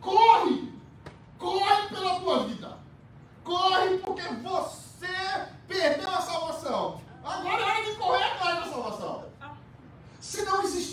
Corre! 0.00 0.72
Corre 1.38 1.88
pela 1.88 2.18
tua 2.18 2.44
vida! 2.48 2.78
Corre 3.44 3.98
porque 3.98 4.22
você 4.22 5.46
perdeu 5.68 6.10
a 6.10 6.20
salvação! 6.20 7.00
Agora 7.22 7.62
é 7.62 7.64
hora 7.64 7.84
de 7.84 7.96
correr 7.96 8.24
atrás 8.24 8.58
da 8.58 8.72
salvação! 8.72 9.28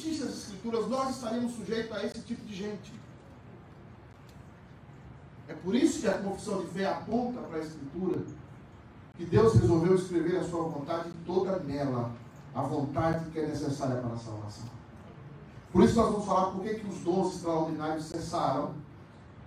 Existissem 0.05 0.27
as 0.27 0.35
escrituras, 0.35 0.87
nós 0.87 1.15
estaríamos 1.15 1.55
sujeitos 1.55 1.97
a 1.97 2.05
esse 2.05 2.19
tipo 2.19 2.45
de 2.45 2.55
gente. 2.55 2.93
É 5.47 5.53
por 5.53 5.75
isso 5.75 6.01
que 6.01 6.07
a 6.07 6.17
confissão 6.19 6.61
de 6.61 6.67
fé 6.67 6.85
aponta 6.85 7.41
para 7.41 7.57
a 7.57 7.61
escritura 7.61 8.19
que 9.17 9.25
Deus 9.25 9.55
resolveu 9.55 9.95
escrever 9.95 10.37
a 10.37 10.43
sua 10.43 10.63
vontade 10.63 11.09
toda 11.25 11.57
nela, 11.59 12.11
a 12.53 12.61
vontade 12.61 13.29
que 13.31 13.39
é 13.39 13.47
necessária 13.47 13.95
para 13.95 14.13
a 14.13 14.17
salvação. 14.17 14.69
Por 15.71 15.83
isso 15.83 15.95
nós 15.95 16.11
vamos 16.11 16.25
falar 16.25 16.51
por 16.51 16.63
que, 16.63 16.75
que 16.75 16.87
os 16.87 16.99
dons 16.99 17.35
extraordinários 17.35 18.05
cessaram 18.05 18.75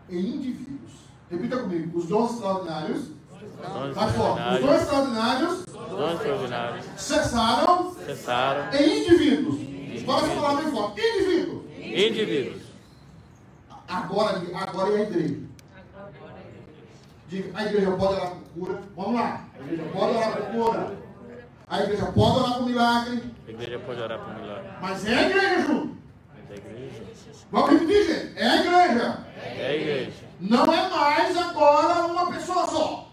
em 0.09 0.37
indivíduos. 0.37 0.93
Repita 1.31 1.59
comigo, 1.59 1.99
os 1.99 2.07
dons 2.07 2.33
extraordinários. 2.33 3.11
Mais 3.95 4.17
forte. 4.17 4.65
Os 4.65 4.71
extraordinários. 4.71 5.65
Dons 5.67 6.15
extraordinários. 6.15 6.87
Cessaram. 6.97 7.95
Cessaram. 7.95 8.75
Em 8.75 9.03
indivíduos. 9.03 9.68
Bora 10.09 10.27
falar 10.27 10.63
bem 10.63 10.71
forte. 10.73 11.01
Indivíduos. 11.03 11.65
Indivíduos. 11.77 12.63
Agora, 13.87 14.43
agora 14.55 14.93
é 14.95 14.97
a 14.97 15.03
igreja. 15.03 15.41
Diga, 17.29 17.59
a 17.59 17.65
igreja 17.67 17.91
pode 17.91 18.15
orar 18.15 18.31
por 18.31 18.45
cura. 18.55 18.83
Vamos 18.97 19.15
lá. 19.15 19.45
A 19.55 19.63
igreja 19.65 19.83
pode 19.93 20.17
orar 20.17 20.33
por 20.33 20.47
cura. 20.47 20.99
A 21.67 21.81
igreja 21.83 22.07
pode 22.07 22.39
orar 22.39 22.55
por 22.55 22.67
milagre. 22.67 23.23
A 23.47 23.51
igreja 23.51 23.79
pode 23.81 24.01
orar 24.01 24.19
por 24.19 24.35
milagre. 24.35 24.71
Mas 24.81 25.07
é 25.07 25.15
a 25.15 25.29
igreja 25.29 25.61
junto. 25.67 25.97
Mas 26.35 26.51
a 26.51 26.55
igreja. 26.55 27.05
Vamos 27.53 27.71
repetir, 27.71 28.07
gente. 28.07 28.39
É 28.39 28.49
a 28.49 28.57
igreja. 28.57 29.27
É 29.37 29.67
a 29.67 29.75
igreja. 29.75 30.13
Não 30.41 30.73
é 30.73 30.89
mais 30.89 31.37
agora 31.37 32.07
uma 32.07 32.33
pessoa 32.33 32.67
só. 32.67 33.13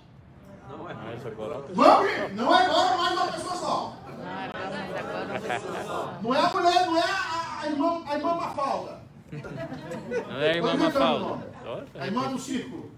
Mas 1.04 1.26
agora. 1.26 1.62
Vamos, 1.74 2.10
gente. 2.10 2.34
Não 2.36 2.56
é 2.56 2.66
agora 2.66 2.98
mais 2.98 3.14
uma 3.14 3.28
pessoa 3.34 3.56
só. 3.58 3.94
Não 6.22 6.34
é 6.34 6.40
a 6.40 6.50
mulher, 6.50 6.86
não 6.86 6.98
é 6.98 7.02
a, 7.02 7.60
a 7.62 7.68
irmã, 7.68 8.04
a 8.06 8.16
irmã 8.16 8.36
Mafalda. 8.36 9.00
Não 9.32 10.42
é 10.42 10.52
a 10.52 10.56
irmã 10.56 10.76
Mafalda. 10.76 11.48
A 12.00 12.06
irmã 12.08 12.32
do 12.32 12.40
círculo. 12.40 12.92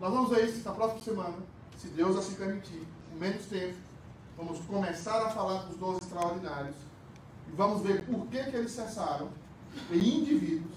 Nós 0.00 0.12
vamos 0.12 0.30
ver 0.30 0.44
isso 0.46 0.68
na 0.68 0.74
próxima 0.74 1.00
semana, 1.00 1.36
se 1.78 1.88
Deus 1.88 2.16
assim 2.16 2.34
permitir. 2.34 2.86
Com 3.10 3.18
menos 3.18 3.46
tempo, 3.46 3.76
vamos 4.36 4.58
começar 4.60 5.26
a 5.26 5.30
falar 5.30 5.62
dos 5.62 5.76
dons 5.76 5.98
extraordinários. 5.98 6.76
E 7.48 7.52
vamos 7.52 7.82
ver 7.82 8.04
por 8.04 8.26
que, 8.26 8.42
que 8.42 8.56
eles 8.56 8.72
cessaram 8.72 9.28
em 9.90 10.20
indivíduos, 10.20 10.76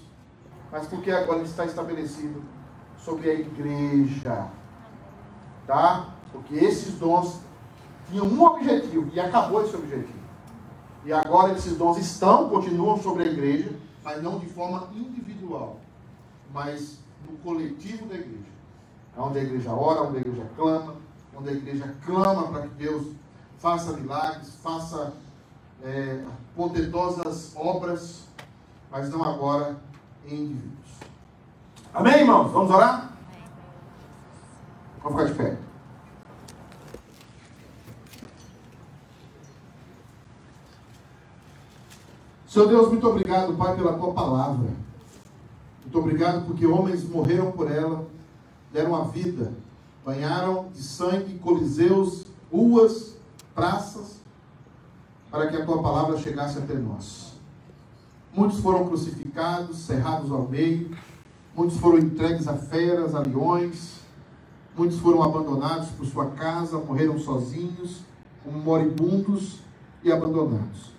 mas 0.70 0.86
porque 0.86 1.10
agora 1.10 1.42
está 1.42 1.64
estabelecido 1.64 2.42
sobre 2.98 3.30
a 3.30 3.34
igreja. 3.34 4.48
Tá? 5.66 6.14
Porque 6.30 6.54
esses 6.54 6.94
dons 6.94 7.40
tinham 8.08 8.26
um 8.26 8.42
objetivo 8.42 9.10
e 9.12 9.20
acabou 9.20 9.64
esse 9.64 9.74
objetivo. 9.74 10.18
E 11.04 11.12
agora 11.12 11.52
esses 11.52 11.76
dons 11.76 11.98
estão, 11.98 12.48
continuam 12.48 13.00
sobre 13.00 13.24
a 13.24 13.26
igreja, 13.26 13.70
mas 14.02 14.22
não 14.22 14.38
de 14.38 14.46
forma 14.46 14.88
individual, 14.94 15.78
mas 16.52 16.98
no 17.28 17.36
coletivo 17.38 18.06
da 18.06 18.14
igreja. 18.14 18.56
É 19.16 19.20
onde 19.20 19.38
a 19.38 19.42
igreja 19.42 19.72
ora, 19.72 20.02
onde 20.02 20.18
a 20.18 20.20
igreja 20.20 20.46
clama, 20.56 20.94
onde 21.36 21.48
a 21.48 21.52
igreja 21.52 21.94
clama 22.04 22.48
para 22.48 22.62
que 22.62 22.74
Deus 22.74 23.12
faça 23.58 23.92
milagres, 23.92 24.56
faça 24.62 25.12
é, 25.82 26.22
potentosas 26.54 27.52
obras, 27.56 28.24
mas 28.90 29.08
não 29.10 29.22
agora 29.22 29.76
em 30.26 30.34
indivíduos. 30.34 30.90
Amém, 31.94 32.20
irmãos? 32.20 32.50
Vamos 32.50 32.70
orar? 32.70 33.12
Vamos 35.02 35.20
ficar 35.20 35.32
de 35.32 35.38
pé. 35.38 35.58
Senhor 42.56 42.68
Deus, 42.68 42.88
muito 42.88 43.06
obrigado, 43.06 43.52
Pai, 43.52 43.76
pela 43.76 43.92
tua 43.98 44.14
palavra. 44.14 44.70
Muito 45.82 45.98
obrigado 45.98 46.46
porque 46.46 46.66
homens 46.66 47.06
morreram 47.06 47.52
por 47.52 47.70
ela, 47.70 48.06
deram 48.72 48.96
a 48.96 49.04
vida, 49.04 49.52
banharam 50.02 50.70
de 50.72 50.82
sangue 50.82 51.38
coliseus, 51.38 52.24
ruas, 52.50 53.18
praças, 53.54 54.22
para 55.30 55.48
que 55.48 55.56
a 55.58 55.66
tua 55.66 55.82
palavra 55.82 56.16
chegasse 56.16 56.56
até 56.56 56.72
nós. 56.72 57.34
Muitos 58.32 58.58
foram 58.60 58.88
crucificados, 58.88 59.80
cerrados 59.80 60.32
ao 60.32 60.48
meio, 60.48 60.96
muitos 61.54 61.76
foram 61.76 61.98
entregues 61.98 62.48
a 62.48 62.54
feras, 62.54 63.14
a 63.14 63.20
leões, 63.20 64.00
muitos 64.74 64.98
foram 64.98 65.22
abandonados 65.22 65.90
por 65.90 66.06
sua 66.06 66.30
casa, 66.30 66.78
morreram 66.78 67.18
sozinhos, 67.18 68.00
como 68.42 68.58
moribundos 68.58 69.58
e 70.02 70.10
abandonados, 70.10 70.95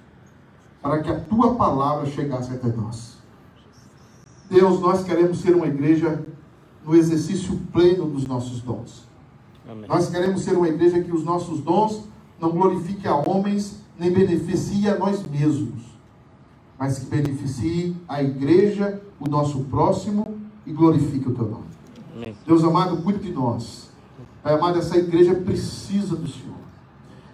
para 0.88 1.04
que 1.04 1.12
a 1.12 1.20
tua 1.20 1.56
palavra 1.56 2.06
chegasse 2.06 2.50
até 2.54 2.70
nós. 2.70 3.18
Deus, 4.50 4.80
nós 4.80 5.04
queremos 5.04 5.40
ser 5.40 5.54
uma 5.54 5.68
igreja 5.68 6.26
no 6.86 6.96
exercício 6.96 7.60
pleno 7.74 8.06
dos 8.06 8.26
nossos 8.26 8.62
dons. 8.62 9.06
Amém. 9.70 9.86
Nós 9.90 10.10
queremos 10.10 10.44
ser 10.44 10.56
uma 10.56 10.70
igreja 10.70 11.02
que 11.02 11.12
os 11.12 11.26
nossos 11.26 11.60
dons 11.60 12.06
não 12.40 12.52
glorifiquem 12.52 13.12
a 13.12 13.16
homens, 13.18 13.82
nem 14.00 14.10
beneficie 14.10 14.88
a 14.88 14.98
nós 14.98 15.28
mesmos, 15.28 15.82
mas 16.80 17.00
que 17.00 17.06
beneficie 17.08 17.94
a 18.08 18.24
igreja, 18.24 19.02
o 19.20 19.30
nosso 19.30 19.60
próximo 19.66 20.38
e 20.66 20.72
glorifique 20.72 21.28
o 21.28 21.36
teu 21.36 21.50
nome. 21.50 21.66
Amém. 22.16 22.38
Deus 22.46 22.64
amado, 22.64 23.04
cuide 23.04 23.20
de 23.20 23.34
nós. 23.34 23.90
Pai 24.42 24.54
amado, 24.54 24.80
essa 24.80 24.98
igreja 24.98 25.36
precisa 25.36 26.16
do 26.16 26.30
Senhor. 26.30 26.56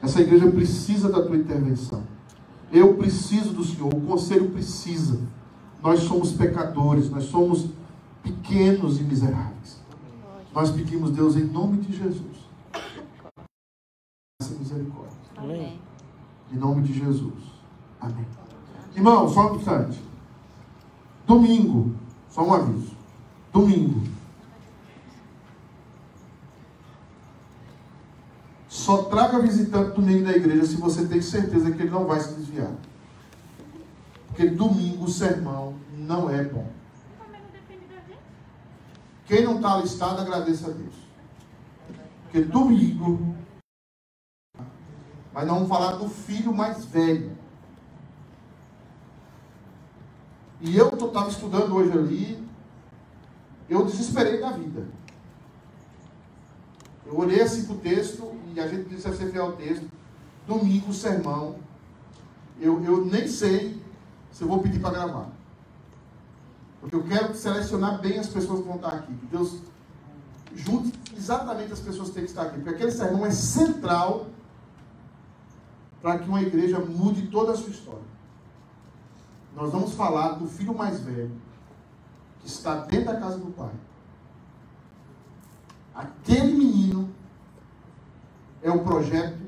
Essa 0.01 0.22
igreja 0.22 0.49
precisa 0.49 1.08
da 1.08 1.22
tua 1.22 1.38
intervenção. 1.38 2.03
Eu 2.74 2.96
preciso 2.96 3.54
do 3.54 3.64
Senhor, 3.64 3.94
o 3.94 4.02
conselho 4.02 4.50
precisa. 4.50 5.22
Nós 5.80 6.00
somos 6.00 6.32
pecadores, 6.32 7.08
nós 7.08 7.26
somos 7.26 7.68
pequenos 8.24 9.00
e 9.00 9.04
miseráveis. 9.04 9.80
Nós 10.52 10.72
pedimos, 10.72 11.12
Deus, 11.12 11.36
em 11.36 11.44
nome 11.44 11.78
de 11.82 11.96
Jesus. 11.96 12.50
Essa 14.42 14.56
misericórdia. 14.56 15.16
Amém. 15.38 15.80
Em 16.52 16.58
nome 16.58 16.82
de 16.82 16.94
Jesus. 16.94 17.44
Amém. 18.02 18.26
Irmão, 18.96 19.30
só 19.30 19.54
um 19.54 19.58
instante. 19.58 20.02
Domingo, 21.28 21.94
só 22.28 22.44
um 22.44 22.54
aviso. 22.54 22.98
Domingo. 23.52 24.02
Só 28.84 29.04
traga 29.04 29.40
visitante 29.40 29.96
domingo 29.96 30.26
na 30.26 30.34
igreja 30.34 30.66
se 30.66 30.76
você 30.76 31.08
tem 31.08 31.22
certeza 31.22 31.72
que 31.72 31.84
ele 31.84 31.90
não 31.90 32.06
vai 32.06 32.20
se 32.20 32.34
desviar. 32.34 32.74
Porque 34.28 34.46
domingo 34.46 35.06
o 35.06 35.10
sermão 35.10 35.76
não 35.98 36.30
é 36.30 36.44
bom. 36.44 36.70
Quem 39.26 39.46
não 39.46 39.56
está 39.56 39.78
listado, 39.78 40.20
agradeça 40.20 40.68
a 40.68 40.74
Deus. 40.74 40.96
Porque 42.24 42.42
domingo 42.42 43.34
mas 45.32 45.48
nós 45.48 45.56
vamos 45.56 45.70
falar 45.70 45.94
do 45.94 46.10
filho 46.10 46.54
mais 46.54 46.84
velho. 46.84 47.32
E 50.60 50.76
eu 50.76 50.90
estava 50.90 51.30
estudando 51.30 51.74
hoje 51.74 51.92
ali, 51.92 52.48
eu 53.70 53.86
desesperei 53.86 54.42
da 54.42 54.52
vida. 54.52 54.86
Eu 57.14 57.20
olhei 57.20 57.41
assim 57.41 57.66
para 57.66 57.76
o 57.76 57.78
texto, 57.78 58.34
e 58.55 58.59
a 58.59 58.68
gente 58.68 58.86
precisa 58.86 59.16
ser 59.16 59.32
fiel 59.32 59.45
ao 59.45 59.51
texto. 59.51 59.88
Domingo, 60.47 60.91
sermão. 60.91 61.57
Eu, 62.59 62.84
eu 62.84 63.05
nem 63.05 63.28
sei 63.28 63.80
se 64.32 64.41
eu 64.41 64.47
vou 64.47 64.64
pedir 64.64 64.80
para 64.80 64.95
gravar. 64.95 65.28
Porque 66.82 66.95
eu 66.95 67.03
quero 67.03 67.36
selecionar 67.36 68.01
bem 68.01 68.18
as 68.18 68.28
pessoas 68.28 68.61
que 68.61 68.66
vão 68.66 68.78
estar 68.78 68.93
aqui. 68.93 69.14
Que 69.14 69.26
Deus 69.28 69.59
junte 70.55 70.91
exatamente 71.16 71.72
as 71.72 71.80
pessoas 71.80 72.09
que 72.09 72.16
têm 72.16 72.24
que 72.24 72.32
estar 72.32 72.41
aqui. 72.41 72.55
Porque 72.55 72.70
aquele 72.70 72.91
sermão 72.91 73.24
é 73.28 73.32
central 73.32 74.26
para 76.01 76.18
que 76.18 76.28
uma 76.28 76.41
igreja 76.41 76.80
mude 76.80 77.28
toda 77.28 77.51
a 77.51 77.55
sua 77.55 77.70
história. 77.70 78.01
Nós 79.55 79.72
vamos 79.72 79.93
falar 79.93 80.30
do 80.32 80.47
filho 80.47 80.76
mais 80.76 80.99
velho, 80.99 81.32
que 82.39 82.47
está 82.47 82.78
dentro 82.78 83.14
da 83.14 83.20
casa 83.20 83.38
do 83.38 83.51
pai. 83.51 83.72
Aquele 85.94 86.54
menino 86.54 87.10
é 88.62 88.72
o 88.72 88.84
projeto 88.84 89.39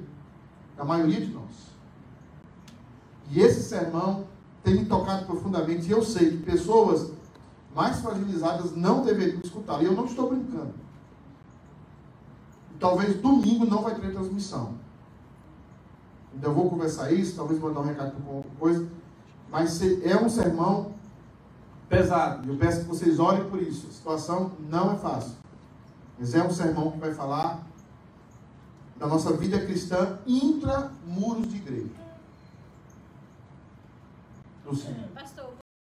da 0.77 0.83
maioria 0.83 1.21
de 1.21 1.31
nós. 1.31 1.45
E 3.31 3.39
esse 3.39 3.63
sermão 3.63 4.25
tem 4.63 4.75
me 4.75 4.85
tocado 4.85 5.25
profundamente, 5.25 5.87
e 5.87 5.91
eu 5.91 6.03
sei 6.03 6.31
que 6.31 6.43
pessoas 6.43 7.11
mais 7.73 7.99
fragilizadas 7.99 8.75
não 8.75 9.03
deveriam 9.03 9.41
escutá-lo. 9.43 9.83
E 9.83 9.85
eu 9.85 9.93
não 9.93 10.05
estou 10.05 10.29
brincando. 10.29 10.73
Talvez 12.79 13.15
domingo 13.17 13.65
não 13.65 13.81
vai 13.81 13.95
ter 13.95 14.11
transmissão. 14.11 14.75
Então 16.35 16.51
eu 16.51 16.55
vou 16.55 16.69
conversar 16.69 17.11
isso, 17.11 17.35
talvez 17.35 17.59
mandar 17.59 17.81
um 17.81 17.85
recado 17.85 18.11
com 18.11 18.43
coisa. 18.59 18.87
Mas 19.49 19.81
é 19.81 20.17
um 20.17 20.27
sermão 20.27 20.93
pesado. 21.87 22.49
Eu 22.49 22.57
peço 22.57 22.81
que 22.81 22.87
vocês 22.87 23.19
orem 23.19 23.49
por 23.49 23.61
isso. 23.61 23.87
A 23.87 23.93
situação 23.93 24.51
não 24.69 24.93
é 24.93 24.95
fácil. 24.97 25.44
Mas 26.17 26.33
é 26.33 26.43
um 26.43 26.51
sermão 26.51 26.91
que 26.91 26.97
vai 26.97 27.13
falar 27.13 27.63
da 28.97 29.07
nossa 29.07 29.35
vida 29.35 29.59
cristã 29.59 30.19
intra 30.25 30.91
muros 31.05 31.49
de 31.49 31.57
igreja. 31.57 32.05
Pastor, 35.13 35.53